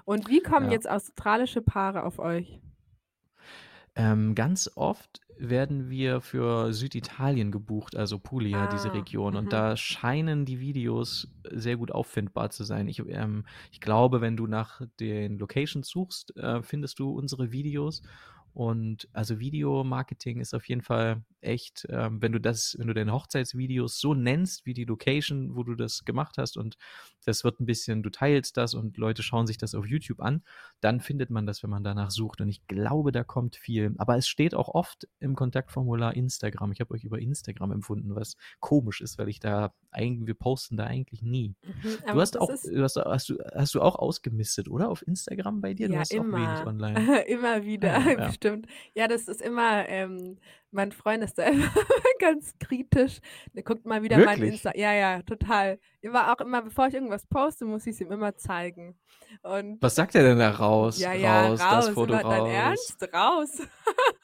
[0.05, 0.73] Und wie kommen Ja.
[0.73, 2.61] jetzt australische Paare auf euch?
[3.95, 9.37] Ähm, ganz oft werden wir für Süditalien gebucht, also Puglia, diese Ah, Region.
[9.37, 9.49] Und mhm.
[9.49, 12.89] da scheinen die Videos sehr gut auffindbar zu sein.
[12.89, 18.03] Ich, ähm, ich glaube, wenn du nach den Locations suchst, äh, findest du unsere Videos.
[18.53, 23.13] Und also Videomarketing ist auf jeden Fall echt, ähm, wenn du das, wenn du deine
[23.13, 26.77] Hochzeitsvideos so nennst wie die Location, wo du das gemacht hast und
[27.25, 30.43] das wird ein bisschen, du teilst das und Leute schauen sich das auf YouTube an,
[30.81, 32.41] dann findet man das, wenn man danach sucht.
[32.41, 33.95] Und ich glaube, da kommt viel.
[33.99, 36.73] Aber es steht auch oft im Kontaktformular Instagram.
[36.73, 40.77] Ich habe euch über Instagram empfunden, was komisch ist, weil ich da eigentlich, wir posten
[40.77, 41.55] da eigentlich nie.
[41.63, 44.89] Mhm, Du hast auch, du hast, hast, du, hast du auch ausgemistet, oder?
[44.89, 45.89] Auf Instagram bei dir?
[45.89, 47.23] Du ja hast auch wenig immer, online.
[47.27, 48.33] immer wieder, ja, ja.
[48.49, 48.67] Bestimmt.
[48.95, 50.39] Ja, das ist immer, ähm,
[50.71, 51.71] mein Freund ist da immer
[52.19, 53.21] ganz kritisch.
[53.55, 54.55] Der guckt mal wieder mein Wirklich?
[54.55, 54.73] Insta.
[54.75, 55.79] Ja, ja, total.
[56.01, 58.99] Immer auch immer, bevor ich irgendwas poste, muss ich es ihm immer zeigen.
[59.43, 60.99] Und Was sagt er denn da raus?
[60.99, 61.89] ja, ja, Raus, das raus.
[61.91, 62.51] Foto Immer, dein raus.
[62.51, 63.15] Ernst?
[63.15, 63.63] Raus.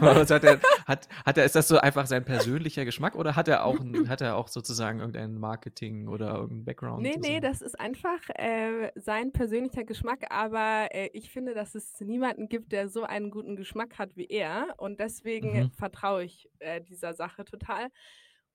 [0.00, 3.64] Hat er, hat, hat er, ist das so einfach sein persönlicher Geschmack oder hat er
[3.64, 3.78] auch,
[4.08, 7.02] hat er auch sozusagen irgendein Marketing oder irgendein Background?
[7.02, 7.42] Nee, nee, sagen?
[7.42, 12.72] das ist einfach äh, sein persönlicher Geschmack, aber äh, ich finde, dass es niemanden gibt,
[12.72, 15.70] der so einen guten Geschmack hat wie er und deswegen Mhm.
[15.72, 17.88] vertraue ich äh, dieser Sache total.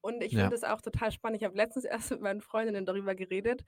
[0.02, 0.42] Und ich Ja.
[0.42, 1.40] finde es auch total spannend.
[1.42, 3.64] Ich habe letztens erst mit meinen Freundinnen darüber geredet,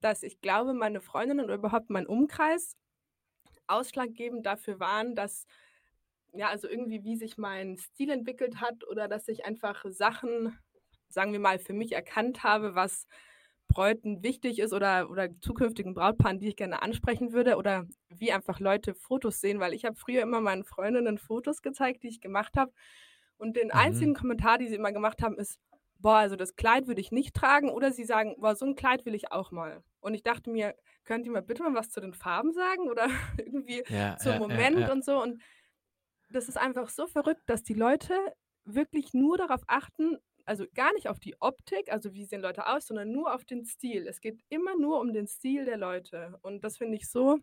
[0.00, 2.74] dass ich glaube, meine Freundinnen oder überhaupt mein Umkreis
[3.68, 5.46] ausschlaggebend dafür waren, dass
[6.36, 10.58] ja, also irgendwie, wie sich mein Stil entwickelt hat oder dass ich einfach Sachen,
[11.08, 13.06] sagen wir mal, für mich erkannt habe, was
[13.68, 18.60] Bräuten wichtig ist oder, oder zukünftigen Brautpaaren, die ich gerne ansprechen würde oder wie einfach
[18.60, 22.56] Leute Fotos sehen, weil ich habe früher immer meinen Freundinnen Fotos gezeigt, die ich gemacht
[22.56, 22.72] habe
[23.36, 24.10] und den Mhm.
[24.10, 25.58] einzigen Kommentar, die sie immer gemacht haben, ist,
[25.98, 29.04] boah, also das Kleid würde ich nicht tragen oder sie sagen, boah, so ein Kleid
[29.06, 29.82] will ich auch mal.
[30.00, 30.74] Und ich dachte mir,
[31.04, 33.08] könnt ihr mal bitte mal was zu den Farben sagen oder
[33.38, 34.90] irgendwie Ja, zum ja, ja, Moment ja.
[34.90, 35.42] und so und
[36.36, 38.14] das ist einfach so verrückt, dass die Leute
[38.64, 42.86] wirklich nur darauf achten, also gar nicht auf die Optik, also wie sehen Leute aus,
[42.86, 44.06] sondern nur auf den Stil.
[44.06, 46.38] Es geht immer nur um den Stil der Leute.
[46.42, 47.38] Und das finde ich so,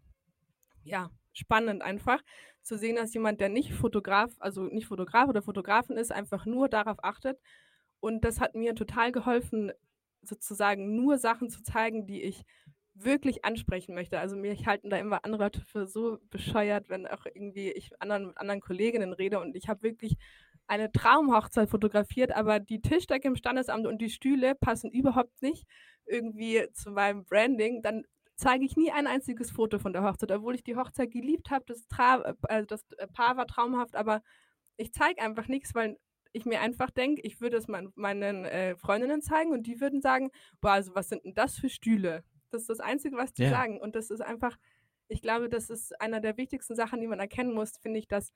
[0.83, 2.21] ja, spannend einfach
[2.61, 6.69] zu sehen, dass jemand, der nicht Fotograf, also nicht Fotograf oder Fotografin ist, einfach nur
[6.69, 7.41] darauf achtet.
[7.99, 9.71] Und das hat mir total geholfen,
[10.21, 12.43] sozusagen nur Sachen zu zeigen, die ich
[13.05, 14.19] wirklich ansprechen möchte.
[14.19, 18.27] Also mich halten da immer andere Leute für so bescheuert, wenn auch irgendwie ich anderen,
[18.27, 20.17] mit anderen Kolleginnen rede und ich habe wirklich
[20.67, 25.65] eine Traumhochzeit fotografiert, aber die Tischdecke im Standesamt und die Stühle passen überhaupt nicht
[26.05, 28.03] irgendwie zu meinem Branding, dann
[28.35, 31.65] zeige ich nie ein einziges Foto von der Hochzeit, obwohl ich die Hochzeit geliebt habe.
[31.67, 34.21] Das, Tra äh, das Paar war traumhaft, aber
[34.77, 35.97] ich zeige einfach nichts, weil
[36.33, 40.01] ich mir einfach denke, ich würde es mein, meinen äh, Freundinnen zeigen und die würden
[40.01, 40.31] sagen,
[40.61, 42.23] boah, also was sind denn das für Stühle?
[42.53, 43.49] Das ist das Einzige, was die Ja.
[43.51, 43.79] sagen.
[43.79, 44.57] Und das ist einfach,
[45.07, 48.31] ich glaube, das ist einer der wichtigsten Sachen, die man erkennen muss, finde ich, dass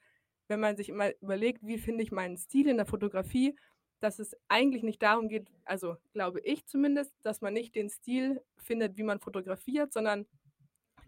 [0.48, 3.56] wenn man sich immer überlegt, wie finde ich meinen Stil in der Fotografie,
[4.00, 8.42] dass es eigentlich nicht darum geht, also glaube ich zumindest, dass man nicht den Stil
[8.58, 10.26] findet, wie man fotografiert, sondern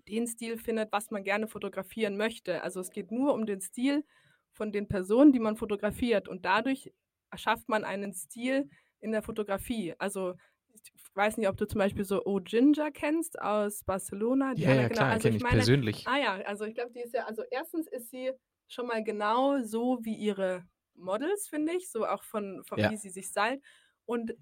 [0.08, 2.64] den Stil findet, was man gerne fotografieren möchte.
[2.64, 4.04] Also es geht nur um den Stil
[4.52, 6.92] von den Personen, die man fotografiert und dadurch
[7.32, 9.94] erschafft man einen Stil in der Fotografie.
[10.00, 10.36] Also
[10.74, 14.56] ich weiß nicht, ob du zum Beispiel so O Ginger kennst aus Barcelona.
[14.56, 15.04] Die Ja, ja, genau.
[15.06, 16.06] klar, Also kenne ich ich meine, persönlich.
[16.06, 18.32] Ah ja, also ich glaube, die ist ja, also erstens ist sie
[18.68, 20.66] schon mal genau so wie ihre
[20.96, 22.90] Models, finde ich, so auch von, von Ja.
[22.90, 23.62] wie sie sich stylt.
[24.06, 24.34] Und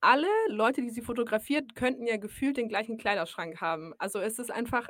[0.00, 3.94] alle Leute, die sie fotografiert, könnten ja gefühlt den gleichen Kleiderschrank haben.
[3.98, 4.88] Also es ist einfach,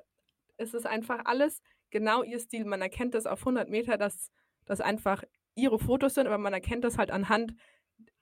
[0.57, 2.65] es ist einfach alles genau ihr Stil.
[2.67, 4.31] Man erkennt das auf 100 Meter, dass
[4.67, 5.25] das einfach
[5.55, 7.55] ihre Fotos sind, aber man erkennt das halt anhand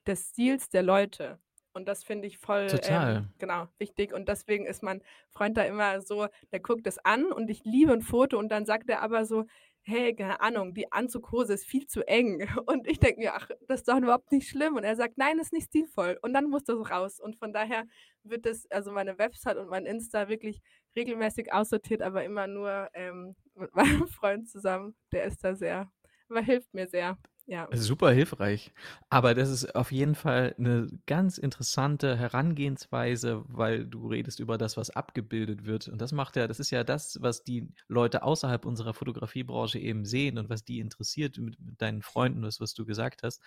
[0.06, 1.40] des Stils der Leute.
[1.76, 4.14] Und das finde ich voll ähm, genau wichtig.
[4.14, 7.92] Und deswegen ist mein Freund da immer so, der guckt es an und ich liebe
[7.92, 9.44] ein Foto und dann sagt er aber so,
[9.82, 12.48] hey, keine Ahnung, die Anzughose ist viel zu eng.
[12.66, 14.74] Und ich denke mir, ach, das ist doch überhaupt nicht schlimm.
[14.74, 16.18] Und er sagt, nein, ist nicht stilvoll.
[16.22, 17.20] Und dann muss das raus.
[17.20, 17.84] Und von daher
[18.24, 20.60] wird das, also meine Website und mein Insta wirklich
[20.96, 24.96] regelmäßig aussortiert, aber immer nur ähm, mit meinem Freund zusammen.
[25.12, 25.88] Der ist da sehr,
[26.28, 27.16] aber hilft mir sehr.
[27.48, 27.68] Ja.
[27.72, 28.72] Super hilfreich.
[29.08, 34.76] Aber das ist auf jeden Fall eine ganz interessante Herangehensweise, weil du redest über das,
[34.76, 35.86] was abgebildet wird.
[35.86, 40.04] Und das macht ja, das ist ja das, was die Leute außerhalb unserer Fotografiebranche eben
[40.04, 43.40] sehen und was die interessiert mit, mit deinen Freunden, das, was du gesagt hast.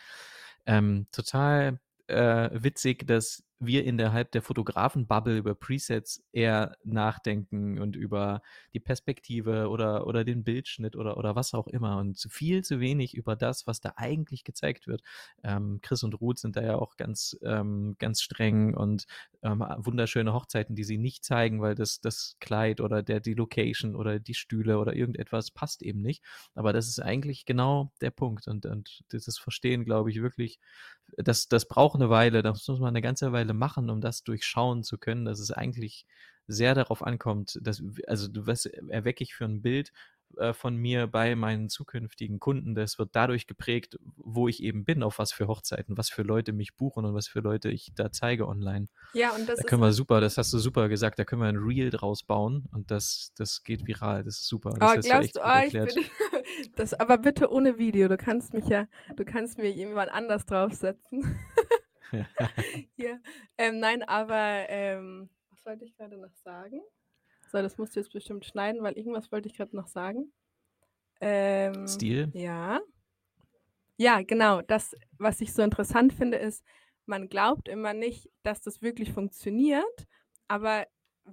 [0.66, 8.42] Ähm, total äh, witzig, dass wir innerhalb der Fotografen-Bubble über Presets eher nachdenken und über
[8.74, 13.16] die Perspektive oder, oder den Bildschnitt oder, oder was auch immer und viel zu wenig
[13.16, 15.02] über das, was da eigentlich gezeigt wird.
[15.44, 19.06] Ähm, Chris und Ruth sind da ja auch ganz, ähm, ganz streng und
[19.44, 23.96] ähm, wunderschöne Hochzeiten, die sie nicht zeigen, weil das, das Kleid oder der, die Location
[23.96, 26.24] oder die Stühle oder irgendetwas passt eben nicht.
[26.56, 30.60] Aber das ist eigentlich genau der Punkt und, und dieses Verstehen, glaube ich, wirklich,
[31.18, 34.84] das, das braucht eine Weile, das muss man eine ganze Weile machen, um das durchschauen
[34.84, 36.06] zu können, dass es eigentlich
[36.48, 39.92] sehr darauf ankommt, dass, also was erwecke ich für ein Bild
[40.38, 45.04] äh, von mir bei meinen zukünftigen Kunden, das wird dadurch geprägt, wo ich eben bin,
[45.04, 48.12] auf was für Hochzeiten, was für Leute mich buchen und was für Leute ich da
[48.12, 48.88] zeige online.
[49.14, 51.50] Ja, und das da können wir super, das hast du super gesagt, da können wir
[51.50, 54.72] ein Reel draus bauen und das, das geht viral, das ist super.
[54.80, 56.06] Das oh, glaubst du, oh, ich bin,
[56.76, 61.40] das, aber bitte ohne Video, du kannst mich ja, du kannst mir jemand anders draufsetzen.
[62.98, 63.20] ja.
[63.58, 66.82] Ähm, nein, aber ähm, was wollte ich gerade noch sagen?
[67.50, 70.32] So, das musst du jetzt bestimmt schneiden, weil irgendwas wollte ich gerade noch sagen.
[71.20, 72.30] Ähm, Stil?
[72.34, 72.80] Ja.
[73.98, 74.62] Ja, genau.
[74.62, 76.64] Das, was ich so interessant finde, ist,
[77.06, 80.08] man glaubt immer nicht, dass das wirklich funktioniert,
[80.48, 80.86] aber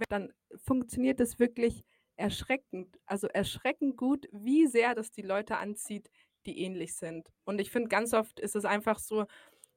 [0.09, 1.85] dann funktioniert es wirklich
[2.17, 6.11] erschreckend, also erschreckend gut, wie sehr das die Leute anzieht,
[6.47, 7.29] die ähnlich sind.
[7.45, 9.27] Und ich finde, ganz oft ist es einfach so,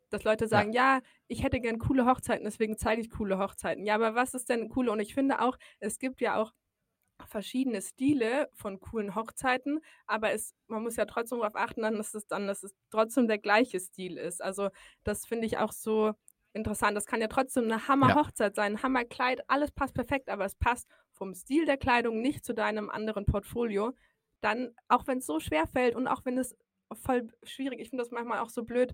[0.09, 0.97] dass Leute sagen, ja.
[0.97, 3.85] ja, ich hätte gern coole Hochzeiten, deswegen zeige ich coole Hochzeiten.
[3.85, 4.91] Ja, aber was ist denn coole?
[4.91, 6.53] Und ich finde auch, es gibt ja auch
[7.27, 12.27] verschiedene Stile von coolen Hochzeiten, aber es, man muss ja trotzdem darauf achten, dass es
[12.27, 14.41] dann, dass es trotzdem der gleiche Stil ist.
[14.41, 14.69] Also
[15.03, 16.13] das finde ich auch so
[16.53, 16.95] interessant.
[16.95, 18.63] Das kann ja trotzdem eine Hammer-Hochzeit ja.
[18.63, 22.53] sein, ein Hammerkleid, alles passt perfekt, aber es passt vom Stil der Kleidung nicht zu
[22.53, 23.93] deinem anderen Portfolio.
[24.41, 26.55] Dann, auch wenn es so schwer fällt und auch wenn es
[26.93, 28.93] voll schwierig, ich finde das manchmal auch so blöd,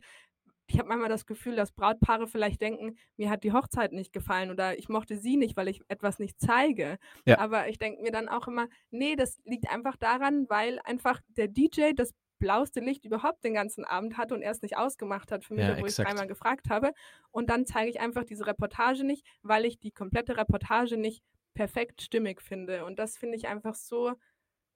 [0.68, 4.50] ich habe manchmal das Gefühl, dass Brautpaare vielleicht denken, mir hat die Hochzeit nicht gefallen
[4.50, 6.98] oder ich mochte sie nicht, weil ich etwas nicht zeige.
[7.26, 7.40] Ja.
[7.40, 11.48] Aber ich denke mir dann auch immer, nee, das liegt einfach daran, weil einfach der
[11.48, 15.54] DJ das blauste Licht überhaupt den ganzen Abend hatte und erst nicht ausgemacht hat für
[15.54, 16.00] mich, ja, wo exakt.
[16.00, 16.92] ich dreimal gefragt habe.
[17.32, 22.02] Und dann zeige ich einfach diese Reportage nicht, weil ich die komplette Reportage nicht perfekt
[22.02, 22.86] stimmig finde.
[22.86, 24.14] Und das finde ich einfach so,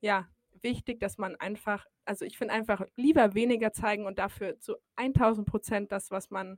[0.01, 0.27] ja,
[0.63, 5.47] wichtig, dass man einfach, also ich finde einfach lieber weniger zeigen und dafür zu 1000
[5.47, 6.57] Prozent das, was man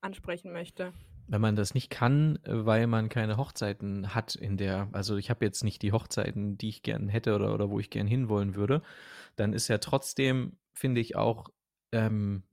[0.00, 0.92] ansprechen möchte.
[1.26, 5.44] Wenn man das nicht kann, weil man keine Hochzeiten hat in der, also ich habe
[5.44, 8.82] jetzt nicht die Hochzeiten, die ich gern hätte oder, oder wo ich gern hinwollen würde,
[9.36, 11.48] dann ist ja trotzdem, finde ich auch,
[11.92, 12.44] ähm,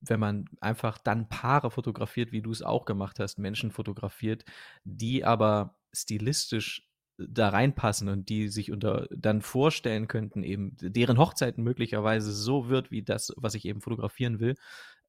[0.00, 4.44] wenn man einfach dann Paare fotografiert, wie du es auch gemacht hast, Menschen fotografiert,
[4.84, 6.87] die aber stilistisch
[7.18, 12.90] da reinpassen und die sich unter dann vorstellen könnten, eben deren Hochzeiten möglicherweise so wird
[12.90, 14.54] wie das, was ich eben fotografieren will,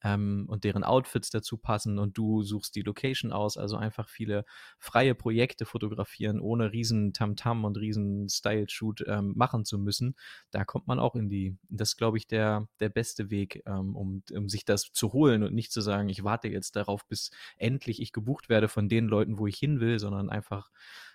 [0.04, 4.46] ähm, und deren Outfits dazu passen und du suchst die Location aus, also einfach viele
[4.78, 10.16] freie Projekte fotografieren, ohne riesen Tamtam -Tam und riesen Style-Shoot ähm, machen zu müssen.
[10.52, 13.96] Da kommt man auch in die, das ist, glaube ich, der, der beste Weg, ähm,
[13.96, 17.32] um, um sich das zu holen und nicht zu sagen, ich warte jetzt darauf, bis
[17.58, 20.70] endlich ich gebucht werde von den Leuten, wo ich hin will, sondern einfach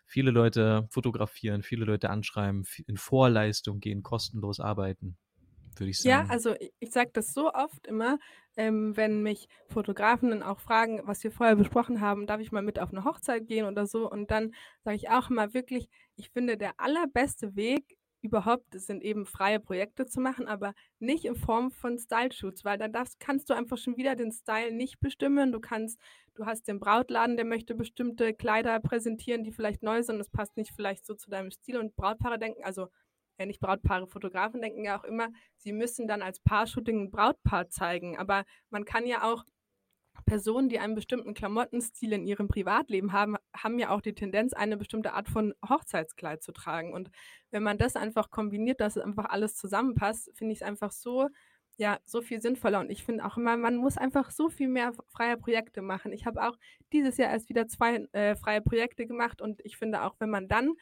[0.07, 5.17] viele Leute fotografieren, viele Leute anschreiben, in Vorleistung gehen, kostenlos arbeiten
[5.79, 6.27] würde ich sagen.
[6.27, 8.19] Ja, also ich, ich sage das so oft immer,
[8.57, 12.79] ähm, wenn mich Fotografen auch fragen, was wir vorher besprochen haben, darf ich mal mit
[12.79, 14.11] auf eine Hochzeit gehen oder so.
[14.11, 14.53] Und dann
[14.83, 20.07] sage ich auch immer wirklich, ich finde, der allerbeste Weg überhaupt sind eben freie Projekte
[20.07, 23.99] zu machen, aber nicht in Form von Style-Shoots, weil dann darfst, kannst du einfach schon
[23.99, 25.53] wieder den Style nicht bestimmen.
[25.53, 26.01] Du kannst,
[26.35, 30.57] du hast den Brautladen, der möchte bestimmte Kleider präsentieren, die vielleicht neu sind, das passt
[30.57, 32.89] nicht vielleicht so zu deinem Stil und Brautpaare denken, also
[33.39, 37.69] ja nicht Brautpaare, Fotografen denken ja auch immer, sie müssen dann als Paar-Shooting ein Brautpaar
[37.69, 38.17] zeigen.
[38.17, 39.45] Aber man kann ja auch
[40.25, 44.77] Personen, die einen bestimmten Klamottenstil in ihrem Privatleben haben, haben ja auch die Tendenz, eine
[44.77, 46.93] bestimmte Art von Hochzeitskleid zu tragen.
[46.93, 47.11] Und
[47.51, 51.29] wenn man das einfach kombiniert, dass es einfach alles zusammenpasst, finde ich es einfach so,
[51.77, 52.81] ja, so viel sinnvoller.
[52.81, 56.13] Und ich finde auch immer, man muss einfach so viel mehr freie Projekte machen.
[56.13, 56.57] Ich habe auch
[56.93, 60.49] dieses Jahr erst wieder zwei äh, freie Projekte gemacht und ich finde auch, wenn man
[60.49, 60.75] dann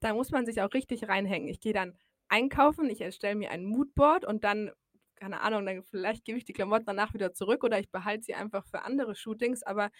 [0.00, 1.48] da muss man sich auch richtig reinhängen.
[1.48, 1.96] Ich gehe dann
[2.28, 4.70] einkaufen, ich erstelle mir ein Moodboard und dann,
[5.16, 8.34] keine Ahnung, dann vielleicht gebe ich die Klamotten danach wieder zurück oder ich behalte sie
[8.34, 9.90] einfach für andere Shootings, aber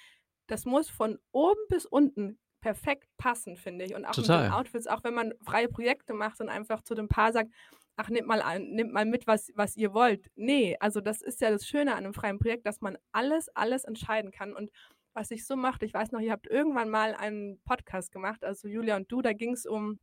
[0.48, 3.94] das muss von oben bis unten perfekt passen, finde ich.
[3.94, 4.42] Und auch Total.
[4.42, 7.52] mit den Outfits, auch wenn man freie Projekte macht und einfach zu dem Paar sagt,
[7.96, 10.30] ach, nehmt mal, an, nehmt mal mit, was, was ihr wollt.
[10.34, 13.84] Nee, also das ist ja das Schöne an einem freien Projekt, dass man alles, alles
[13.84, 14.54] entscheiden kann.
[14.54, 14.70] Und
[15.14, 18.68] was ich so mache, ich weiß noch, ihr habt irgendwann mal einen Podcast gemacht, also
[18.68, 19.98] Julia und du, da ging es um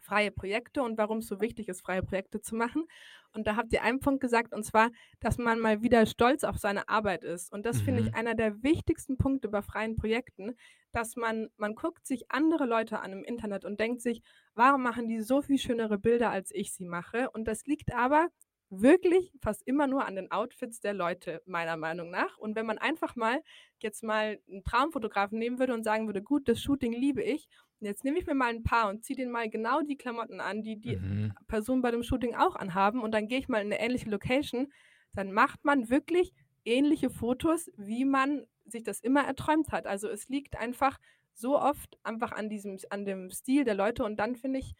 [0.00, 2.86] freie Projekte und warum es so wichtig ist, freie Projekte zu machen.
[3.32, 4.90] Und da habt ihr einen Punkt gesagt, und zwar,
[5.20, 7.52] dass man mal wieder stolz auf seine Arbeit ist.
[7.52, 7.84] Und das mhm.
[7.84, 8.14] finde ich mhm.
[8.14, 10.54] einer der wichtigsten Punkte bei freien Projekten,
[10.92, 14.22] dass man, man guckt sich andere Leute an im Internet und denkt sich,
[14.54, 17.30] warum machen die so viel schönere Bilder, als ich sie mache?
[17.30, 18.28] Und das liegt aber
[18.72, 22.38] wirklich fast immer nur an den Outfits der Leute, meiner Meinung nach.
[22.38, 23.42] Und wenn man einfach mal
[23.78, 27.48] jetzt mal einen Traumfotografen nehmen würde und sagen würde, gut, das Shooting liebe ich,
[27.86, 30.62] jetzt nehme ich mir mal ein paar und ziehe den mal genau die Klamotten an,
[30.62, 31.32] die die mhm.
[31.48, 34.72] Personen bei dem Shooting auch anhaben und dann gehe ich mal in eine ähnliche Location,
[35.14, 36.32] dann macht man wirklich
[36.64, 39.86] ähnliche Fotos, wie man sich das immer erträumt hat.
[39.86, 40.98] Also es liegt einfach
[41.34, 44.74] so oft einfach an diesem, an dem Stil der Leute und dann finde ich,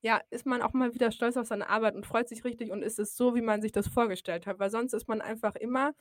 [0.00, 2.82] ja, ist man auch mal wieder stolz auf seine Arbeit und freut sich richtig und
[2.82, 4.58] ist es so, wie man sich das vorgestellt hat.
[4.58, 5.92] Weil sonst ist man einfach immer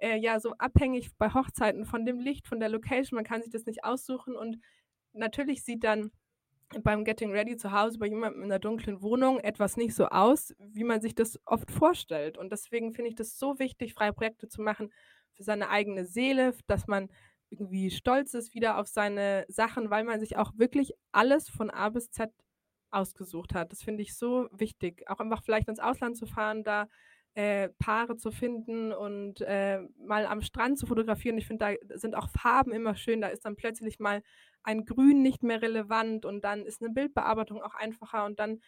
[0.00, 3.16] äh, ja so abhängig bei Hochzeiten von dem Licht, von der Location.
[3.16, 4.58] Man kann sich das nicht aussuchen und
[5.12, 6.10] natürlich sieht dann
[6.82, 10.54] beim Getting Ready zu Hause bei jemandem in einer dunklen Wohnung etwas nicht so aus,
[10.58, 12.38] wie man sich das oft vorstellt.
[12.38, 14.92] Und deswegen finde ich das so wichtig, freie Projekte zu machen
[15.32, 17.08] für seine eigene Seele, dass man
[17.48, 21.88] irgendwie stolz ist wieder auf seine Sachen, weil man sich auch wirklich alles von A
[21.88, 22.30] bis Z
[22.92, 23.72] ausgesucht hat.
[23.72, 25.08] Das finde ich so wichtig.
[25.08, 26.88] Auch einfach vielleicht ins Ausland zu fahren, da
[27.34, 31.38] äh, Paare zu finden und äh, mal am Strand zu fotografieren.
[31.38, 33.20] Ich finde, da sind auch Farben immer schön.
[33.20, 34.22] Da ist dann plötzlich mal
[34.62, 38.60] ein Grün nicht mehr relevant und dann ist eine Bildbearbeitung auch einfacher und dann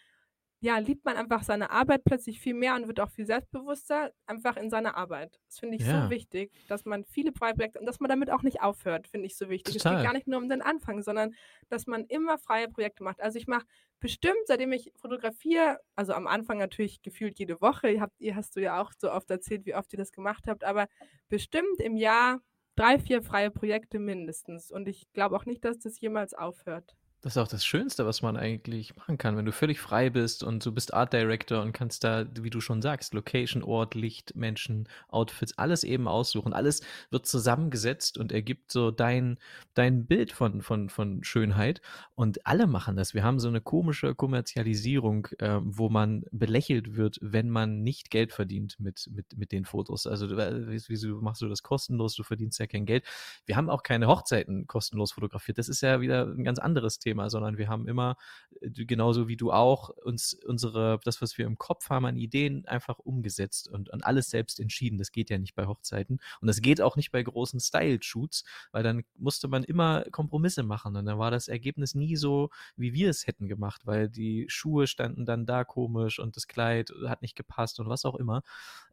[0.62, 4.56] ja, liebt man einfach seine Arbeit plötzlich viel mehr und wird auch viel selbstbewusster einfach
[4.56, 5.40] in seiner Arbeit.
[5.48, 6.04] Das finde ich ja.
[6.04, 9.26] so wichtig, dass man viele freie Projekte und dass man damit auch nicht aufhört, finde
[9.26, 9.78] ich so wichtig.
[9.78, 9.94] Total.
[9.94, 11.34] Es geht gar nicht nur um den Anfang, sondern
[11.68, 13.20] dass man immer freie Projekte macht.
[13.20, 13.66] Also ich mache
[13.98, 18.54] bestimmt, seitdem ich fotografiere, also am Anfang natürlich gefühlt jede Woche, ihr, habt, ihr hast
[18.54, 20.86] du ja auch so oft erzählt, wie oft ihr das gemacht habt, aber
[21.28, 22.40] bestimmt im Jahr
[22.76, 24.70] drei, vier freie Projekte mindestens.
[24.70, 26.94] Und ich glaube auch nicht, dass das jemals aufhört.
[27.22, 30.42] Das ist auch das Schönste, was man eigentlich machen kann, wenn du völlig frei bist
[30.42, 34.34] und du bist Art Director und kannst da, wie du schon sagst, Location, Ort, Licht,
[34.34, 36.52] Menschen, Outfits, alles eben aussuchen.
[36.52, 39.38] Alles wird zusammengesetzt und ergibt so dein,
[39.74, 41.80] dein Bild von, von, von Schönheit.
[42.16, 43.14] Und alle machen das.
[43.14, 48.32] Wir haben so eine komische Kommerzialisierung, äh, wo man belächelt wird, wenn man nicht Geld
[48.32, 50.08] verdient mit, mit, mit den Fotos.
[50.08, 52.16] Also, wieso machst du das kostenlos?
[52.16, 53.04] Du verdienst ja kein Geld.
[53.46, 55.58] Wir haben auch keine Hochzeiten kostenlos fotografiert.
[55.58, 57.11] Das ist ja wieder ein ganz anderes Thema.
[57.12, 58.16] Thema, sondern wir haben immer,
[58.60, 62.66] äh, genauso wie du auch, uns unsere, das, was wir im Kopf haben an Ideen,
[62.66, 64.98] einfach umgesetzt und, und alles selbst entschieden.
[64.98, 66.20] Das geht ja nicht bei Hochzeiten.
[66.40, 70.96] Und das geht auch nicht bei großen Style-Shoots, weil dann musste man immer Kompromisse machen.
[70.96, 74.86] Und dann war das Ergebnis nie so, wie wir es hätten gemacht, weil die Schuhe
[74.86, 78.42] standen dann da komisch und das Kleid hat nicht gepasst und was auch immer.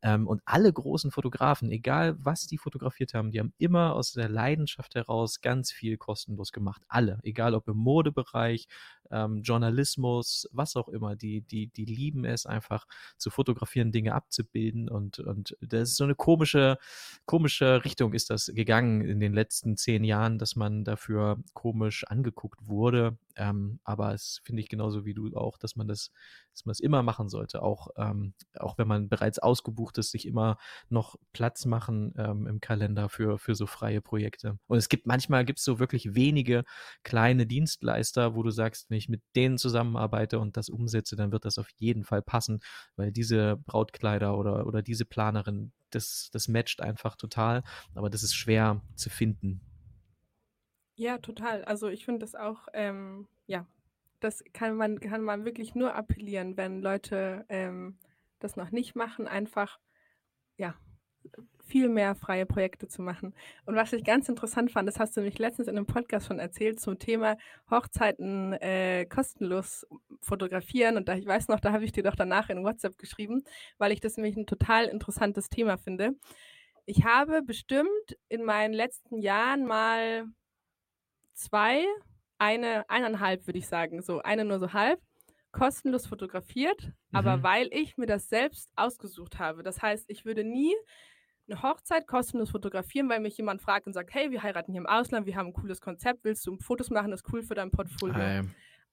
[0.02, 4.30] Ähm, und alle großen Fotografen, egal was die fotografiert haben, die haben immer aus der
[4.30, 6.82] Leidenschaft heraus ganz viel kostenlos gemacht.
[6.88, 8.68] Alle, egal ob im Mode Modebereich,
[9.12, 11.16] ähm, Journalismus, was auch immer.
[11.16, 12.86] Die, die, die lieben es einfach
[13.18, 16.78] zu fotografieren, Dinge abzubilden und, und das ist so eine komische,
[17.26, 22.68] komische Richtung ist das gegangen in den letzten zehn Jahren, dass man dafür komisch angeguckt
[22.68, 23.18] wurde.
[23.36, 26.12] Ähm, aber es finde ich genauso wie du auch, dass man das,
[26.54, 27.62] dass man es immer machen sollte.
[27.64, 30.58] Auch, ähm, auch wenn man bereits ausgebucht ist, sich immer
[30.90, 34.60] noch Platz machen ähm, im Kalender für, für so freie Projekte.
[34.68, 36.66] Und es gibt manchmal gibt es so wirklich wenige
[37.04, 41.46] kleine Dienstleister, wo du sagst, wenn ich mit denen zusammenarbeite und das umsetze, dann wird
[41.46, 42.60] das auf jeden Fall passen,
[42.96, 47.64] weil diese Brautkleider oder, oder diese Planerin, das, das matcht einfach total.
[47.96, 49.62] Aber das ist schwer zu finden.
[50.96, 51.64] Ja, total.
[51.64, 53.66] Also ich finde das auch, ähm, ja,
[54.20, 57.98] das kann man, kann man wirklich nur appellieren, wenn Leute ähm,
[58.40, 59.80] das noch nicht machen, einfach
[60.58, 60.76] ja,
[61.70, 63.34] viel mehr freie Projekte zu machen.
[63.66, 66.40] Und was ich ganz interessant fand, das hast du nämlich letztens in einem Podcast schon
[66.40, 67.38] erzählt zum Thema
[67.70, 69.88] Hochzeiten äh, kostenlos
[70.22, 70.98] fotografieren.
[70.98, 73.44] Und da ich weiß noch, da habe ich dir doch danach in WhatsApp geschrieben,
[73.78, 76.12] weil ich das nämlich ein total interessantes Thema finde.
[76.86, 80.26] Ich habe bestimmt in meinen letzten Jahren mal
[81.34, 81.86] zwei,
[82.40, 85.00] eine, eineinhalb würde ich sagen, so eine nur so halb,
[85.52, 86.94] kostenlos fotografiert, mhm.
[87.12, 89.64] aber weil ich mir das selbst ausgesucht habe.
[89.64, 90.76] Das heißt, ich würde nie
[91.50, 94.88] eine Hochzeit kostenlos fotografieren, weil mich jemand fragt und sagt, hey, wir heiraten hier im
[94.88, 97.72] Ausland, wir haben ein cooles Konzept, willst du Fotos machen, das ist cool für dein
[97.72, 98.16] Portfolio.
[98.16, 98.42] Hi.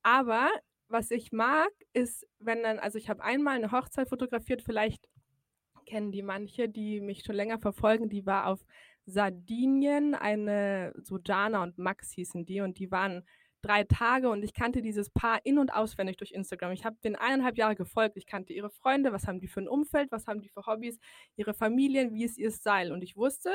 [0.02, 0.50] Aber
[0.88, 5.09] was ich mag, ist, wenn dann, also ich habe einmal eine Hochzeit fotografiert, vielleicht
[5.84, 8.64] kennen die manche, die mich schon länger verfolgen, die war auf
[9.04, 13.24] Sardinien, eine, so Jana und Max hießen die und die waren
[13.66, 16.72] drei Tage und ich kannte dieses Paar in- und auswendig durch Instagram.
[16.72, 18.16] Ich habe den eineinhalb Jahre gefolgt.
[18.16, 20.98] Ich kannte ihre Freunde, was haben die für ein Umfeld, was haben die für Hobbys,
[21.36, 22.92] ihre Familien, wie ist ihr Style.
[22.92, 23.52] Und ich wusste,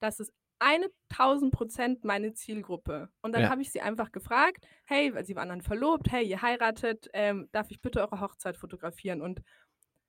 [0.00, 3.10] dass es eine tausend Prozent meine Zielgruppe.
[3.22, 3.50] Und dann Ja.
[3.50, 7.48] habe ich sie einfach gefragt, hey, weil sie waren dann verlobt, hey, ihr heiratet, ähm,
[7.52, 9.22] darf ich bitte eure Hochzeit fotografieren?
[9.22, 9.40] Und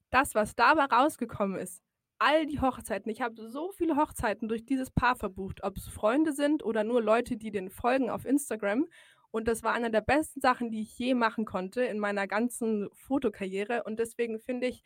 [0.10, 1.84] das, was dabei rausgekommen ist,
[2.18, 6.34] all die Hochzeiten, ich habe so viele Hochzeiten durch dieses Paar verbucht, ob es Freunde
[6.34, 8.88] sind oder nur Leute, die den folgen auf Instagram.
[9.32, 12.90] Und das war eine der besten Sachen, die ich je machen konnte in meiner ganzen
[12.94, 13.84] Fotokarriere.
[13.84, 14.84] Und deswegen finde ich,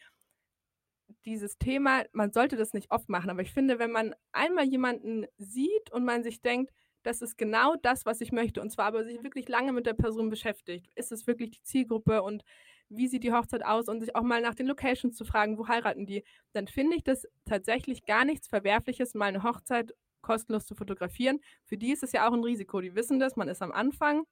[1.25, 5.25] dieses Thema, man sollte das nicht oft machen, aber ich finde, wenn man einmal jemanden
[5.37, 6.71] sieht und man sich denkt,
[7.03, 9.93] das ist genau das, was ich möchte, und zwar aber sich wirklich lange mit der
[9.93, 12.43] Person beschäftigt, ist es wirklich die Zielgruppe und
[12.89, 15.67] wie sieht die Hochzeit aus und sich auch mal nach den Locations zu fragen, wo
[15.67, 16.23] heiraten die,
[16.53, 19.93] dann finde ich das tatsächlich gar nichts Verwerfliches, mal eine Hochzeit
[20.23, 21.39] kostenlos zu fotografieren.
[21.63, 22.81] Für die ist es ja auch ein Risiko.
[22.81, 24.25] Die wissen das, man ist am Anfang,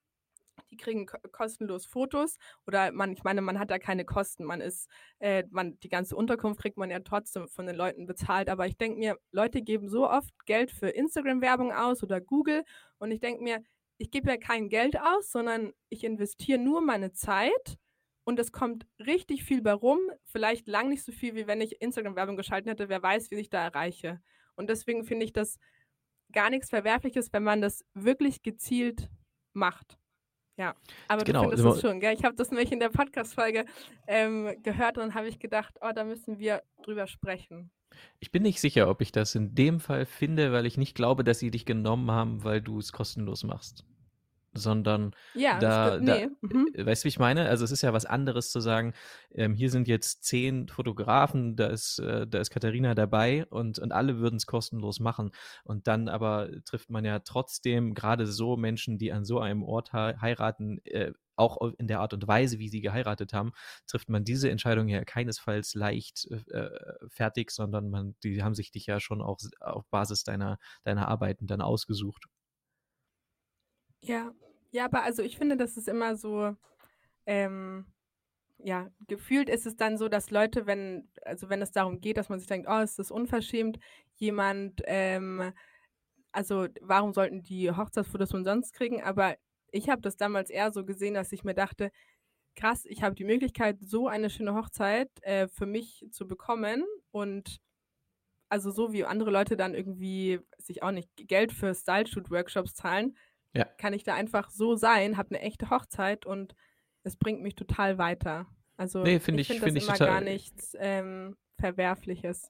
[0.72, 4.44] die kriegen ko kostenlos Fotos oder man, ich meine, man hat da keine Kosten.
[4.46, 4.90] Man ist,
[5.20, 8.50] äh, man, die ganze Unterkunft kriegt man ja trotzdem von den Leuten bezahlt.
[8.50, 12.64] Aber ich denke mir, Leute geben so oft Geld für Instagram-Werbung aus oder Google
[12.98, 13.62] und ich denke mir,
[13.98, 17.78] ich gebe ja kein Geld aus, sondern ich investiere nur meine Zeit
[18.24, 20.00] und es kommt richtig viel bei rum.
[20.26, 22.90] Vielleicht lang nicht so viel, wie wenn ich Instagram-Werbung geschaltet hätte.
[22.90, 24.22] Wer weiß, wie ich da erreiche.
[24.56, 25.60] Und deswegen finde ich das
[26.32, 29.10] gar nichts Verwerfliches, wenn man das wirklich gezielt
[29.54, 29.98] macht.
[30.58, 30.76] Ja,
[31.08, 32.14] aber Genau, du findest also- das schon, gell?
[32.14, 33.66] Ich habe das nämlich in der Podcast-Folge
[34.08, 37.72] ähm, gehört und dann habe ich gedacht, oh, da müssen wir drüber sprechen.
[38.20, 41.24] Ich bin nicht sicher, ob ich das in dem Fall finde, weil ich nicht glaube,
[41.24, 43.86] dass sie dich genommen haben, weil du es kostenlos machst.
[44.54, 46.10] Sondern Ja, Da- stimmt.
[46.10, 46.28] da- Nee.
[46.42, 46.68] mhm.
[46.74, 47.48] Äh, Weißt du, wie ich meine?
[47.48, 48.94] Also es ist ja was anderes zu sagen,
[49.34, 53.92] ähm, hier sind jetzt zehn Fotografen, da ist, äh, da ist Katharina dabei und, und
[53.94, 55.32] alle würden es kostenlos machen.
[55.64, 59.94] Und dann aber trifft man ja trotzdem gerade so Menschen, die an so einem Ort
[59.94, 63.54] hei- heiraten, äh, auch au- in der Art und Weise, wie sie geheiratet haben,
[63.88, 66.70] trifft man diese Entscheidung ja keinesfalls leicht äh,
[67.08, 71.48] fertig, sondern man, die haben sich dich ja schon auch auf Basis deiner, deiner Arbeiten
[71.48, 72.26] dann ausgesucht.
[74.04, 74.32] Ja,
[74.72, 76.56] ja, aber also ich finde, das ist immer so,
[77.26, 77.86] ähm,
[78.60, 82.30] ja, gefühlt ist es dann so, dass Leute, wenn, also wenn es darum geht, dass
[82.30, 83.80] man sich denkt, oh, ist das unverschämt,
[84.16, 85.54] jemand, ähm,
[86.32, 89.04] also warum sollten die Hochzeitsfotos umsonst kriegen?
[89.04, 89.38] Aber
[89.72, 91.92] ich habe das damals eher so gesehen, dass ich mir dachte,
[92.56, 97.60] krass, ich habe die Möglichkeit, so eine schöne Hochzeit äh, für mich zu bekommen und
[98.50, 103.16] also so wie andere Leute dann irgendwie sich auch nicht Geld für Style-Shoot-Workshops zahlen,
[103.54, 103.66] Ja.
[103.66, 106.56] kann ich da einfach so sein, habe eine echte Hochzeit und
[107.04, 108.46] es bringt mich total weiter.
[108.78, 112.50] Also Nee, find ich- finde find das ich immer gar nichts ähm, Verwerfliches.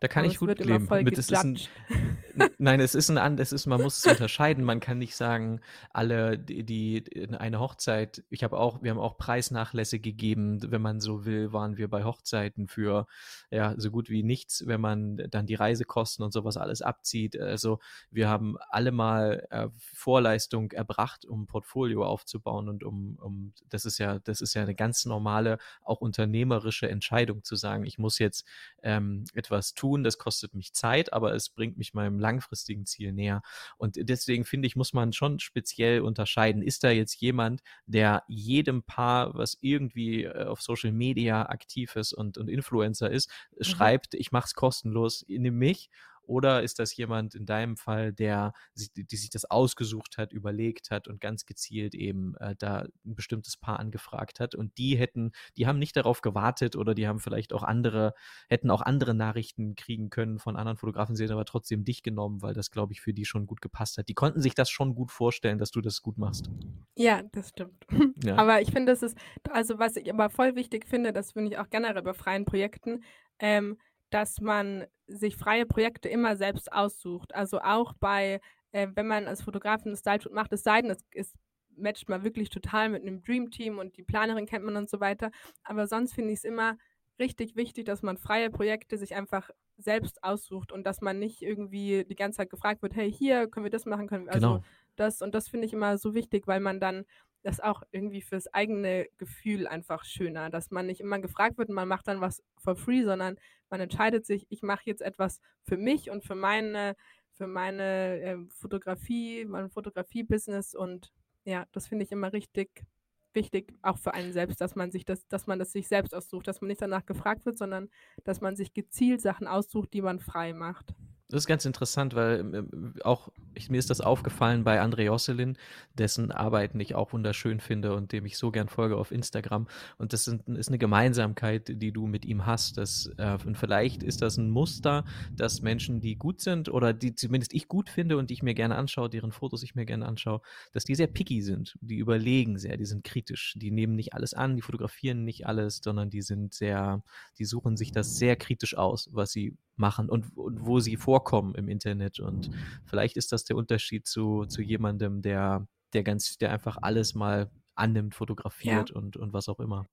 [0.00, 0.88] Da kann Aber ich es gut leben.
[1.04, 1.58] Mit, es ist ein,
[2.58, 4.64] Nein, es ist ein es ist, man muss es unterscheiden.
[4.64, 5.60] Man kann nicht sagen,
[5.92, 10.82] alle, die, die in eine Hochzeit, ich habe auch, wir haben auch Preisnachlässe gegeben, wenn
[10.82, 13.06] man so will, waren wir bei Hochzeiten für
[13.50, 17.38] ja so gut wie nichts, wenn man dann die Reisekosten und sowas alles abzieht.
[17.40, 17.78] Also
[18.10, 23.84] wir haben alle mal äh, Vorleistung erbracht, um ein Portfolio aufzubauen und um, um das
[23.84, 28.18] ist ja, das ist ja eine ganz normale, auch unternehmerische Entscheidung zu sagen, ich muss
[28.18, 28.46] jetzt
[28.82, 33.42] ähm, etwas tun, das kostet mich Zeit, aber es bringt mich meinem langfristigen Ziel näher.
[33.76, 36.62] Und deswegen finde ich, muss man schon speziell unterscheiden.
[36.62, 42.12] Ist da jetzt jemand, der jedem Paar, was irgendwie äh, auf Social Media aktiv ist
[42.12, 45.90] und, und Influencer ist, schreibt, ich mache es kostenlos, nimm mich?
[46.26, 50.90] Oder ist das jemand in deinem Fall, der sich, die, sich das ausgesucht hat, überlegt
[50.90, 54.54] hat und ganz gezielt eben äh, da ein bestimmtes Paar angefragt hat?
[54.54, 58.14] Und die hätten, die haben nicht darauf gewartet oder die haben vielleicht auch andere,
[58.48, 62.42] hätten auch andere Nachrichten kriegen können von anderen Fotografen, sie hätten aber trotzdem dich genommen,
[62.42, 64.08] weil das, glaube ich, für die schon gut gepasst hat.
[64.08, 66.50] Die konnten sich das schon gut vorstellen, dass du das gut machst.
[66.96, 67.86] Ja, das stimmt.
[68.24, 68.36] Ja.
[68.36, 69.16] Aber ich finde, es ist,
[69.50, 73.04] also was ich aber voll wichtig finde, das finde ich auch generell bei freien Projekten,
[73.38, 73.78] ähm,
[74.16, 77.34] dass man sich freie Projekte immer selbst aussucht.
[77.34, 78.40] Also auch bei,
[78.72, 81.34] äh, wenn man als Fotografin ein Style-Shoot macht, es sei denn, es, es
[81.76, 85.30] matcht man wirklich total mit einem Dream-Team und die Planerin kennt man und so weiter.
[85.64, 86.78] Aber sonst finde ich es immer
[87.18, 92.06] richtig wichtig, dass man freie Projekte sich einfach selbst aussucht und dass man nicht irgendwie
[92.08, 94.64] die ganze Zeit gefragt wird, hey, hier können wir das machen, können wir, also Genau.
[94.96, 97.04] das und das finde ich immer so wichtig, weil man dann
[97.46, 101.76] das auch irgendwie fürs eigene Gefühl einfach schöner, dass man nicht immer gefragt wird und
[101.76, 103.36] man macht dann was for free, sondern
[103.70, 106.96] man entscheidet sich, ich mache jetzt etwas für mich und für meine,
[107.34, 111.12] für meine ähm, Fotografie, mein Fotografie-Business und
[111.44, 112.84] ja, das finde ich immer richtig
[113.32, 116.48] wichtig, auch für einen selbst, dass man sich das, dass man das sich selbst aussucht,
[116.48, 117.90] dass man nicht danach gefragt wird, sondern
[118.24, 120.96] dass man sich gezielt Sachen aussucht, die man frei macht.
[121.28, 125.58] Das ist ganz interessant, weil ähm, auch ich, mir ist das aufgefallen bei André Josselin,
[125.94, 129.66] dessen Arbeiten ich auch wunderschön finde und dem ich so gern folge auf Instagram.
[129.98, 132.78] Und das sind, ist eine Gemeinsamkeit, die du mit ihm hast.
[132.78, 135.04] Das, äh, und vielleicht ist das ein Muster,
[135.34, 138.54] dass Menschen, die gut sind oder die zumindest ich gut finde und die ich mir
[138.54, 141.76] gerne anschaue, deren Fotos ich mir gerne anschaue, dass die sehr picky sind.
[141.80, 143.54] Die überlegen sehr, die sind kritisch.
[143.56, 147.02] Die nehmen nicht alles an, die fotografieren nicht alles, sondern die sind sehr,
[147.38, 151.54] die suchen sich das sehr kritisch aus, was sie machen und, und wo sie vorkommen
[151.54, 152.20] im Internet.
[152.20, 152.50] Und
[152.84, 157.50] vielleicht ist das der Unterschied zu, zu jemandem, der, der ganz, der einfach alles mal
[157.74, 158.96] annimmt, fotografiert ja.
[158.96, 159.86] und, und was auch immer.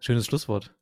[0.00, 0.74] Schönes Schlusswort.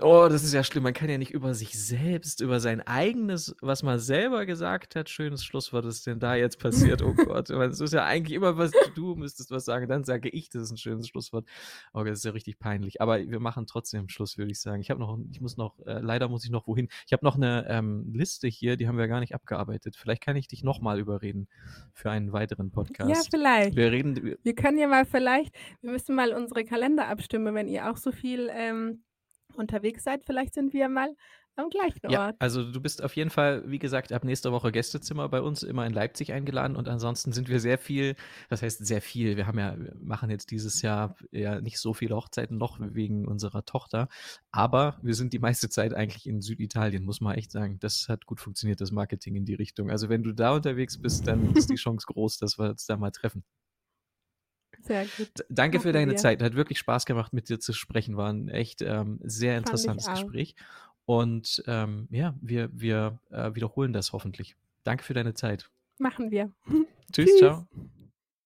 [0.00, 0.82] Oh, das ist ja schlimm.
[0.82, 5.08] Man kann ja nicht über sich selbst, über sein eigenes, was man selber gesagt hat,
[5.08, 7.02] schönes Schlusswort, was ist denn da jetzt passiert?
[7.02, 10.48] Oh Gott, es ist ja eigentlich immer was, du müsstest was sagen, dann sage ich,
[10.48, 11.46] das ist ein schönes Schlusswort.
[11.92, 13.00] Oh, das ist ja richtig peinlich.
[13.00, 14.80] Aber wir machen trotzdem Schluss, würde ich sagen.
[14.80, 16.88] Ich habe noch, ich muss noch, äh, leider muss ich noch wohin.
[17.06, 19.96] Ich habe noch eine ähm, Liste hier, die haben wir gar nicht abgearbeitet.
[19.96, 21.48] Vielleicht kann ich dich nochmal überreden
[21.92, 23.10] für einen weiteren Podcast.
[23.10, 23.76] Ja, vielleicht.
[23.76, 24.16] Wir reden.
[24.16, 27.96] Wir, wir können ja mal vielleicht, wir müssen mal unsere Kalender abstimmen, wenn ihr auch
[27.96, 29.04] so viel ähm,
[29.54, 31.14] unterwegs seid, vielleicht sind wir mal
[31.56, 32.36] am gleichen ja, Ort.
[32.40, 35.86] Also du bist auf jeden Fall, wie gesagt, ab nächster Woche Gästezimmer bei uns, immer
[35.86, 38.16] in Leipzig eingeladen und ansonsten sind wir sehr viel,
[38.48, 41.94] das heißt sehr viel, wir haben ja, wir machen jetzt dieses Jahr ja nicht so
[41.94, 44.08] viele Hochzeiten noch wegen unserer Tochter,
[44.50, 47.78] aber wir sind die meiste Zeit eigentlich in Süditalien, muss man echt sagen.
[47.78, 49.90] Das hat gut funktioniert, das Marketing in die Richtung.
[49.90, 52.96] Also wenn du da unterwegs bist, dann ist die Chance groß, dass wir uns da
[52.96, 53.44] mal treffen.
[54.84, 55.30] Sehr gut.
[55.48, 56.18] Danke für deine wir.
[56.18, 56.42] Zeit.
[56.42, 58.16] Hat wirklich Spaß gemacht, mit dir zu sprechen.
[58.16, 60.54] War ein echt ähm, sehr interessantes Gespräch.
[61.06, 64.56] Und ähm, ja, wir, wir äh, wiederholen das hoffentlich.
[64.84, 65.70] Danke für deine Zeit.
[65.98, 66.52] Machen wir.
[66.66, 67.38] Tschüss, Tschüss.
[67.38, 67.66] ciao.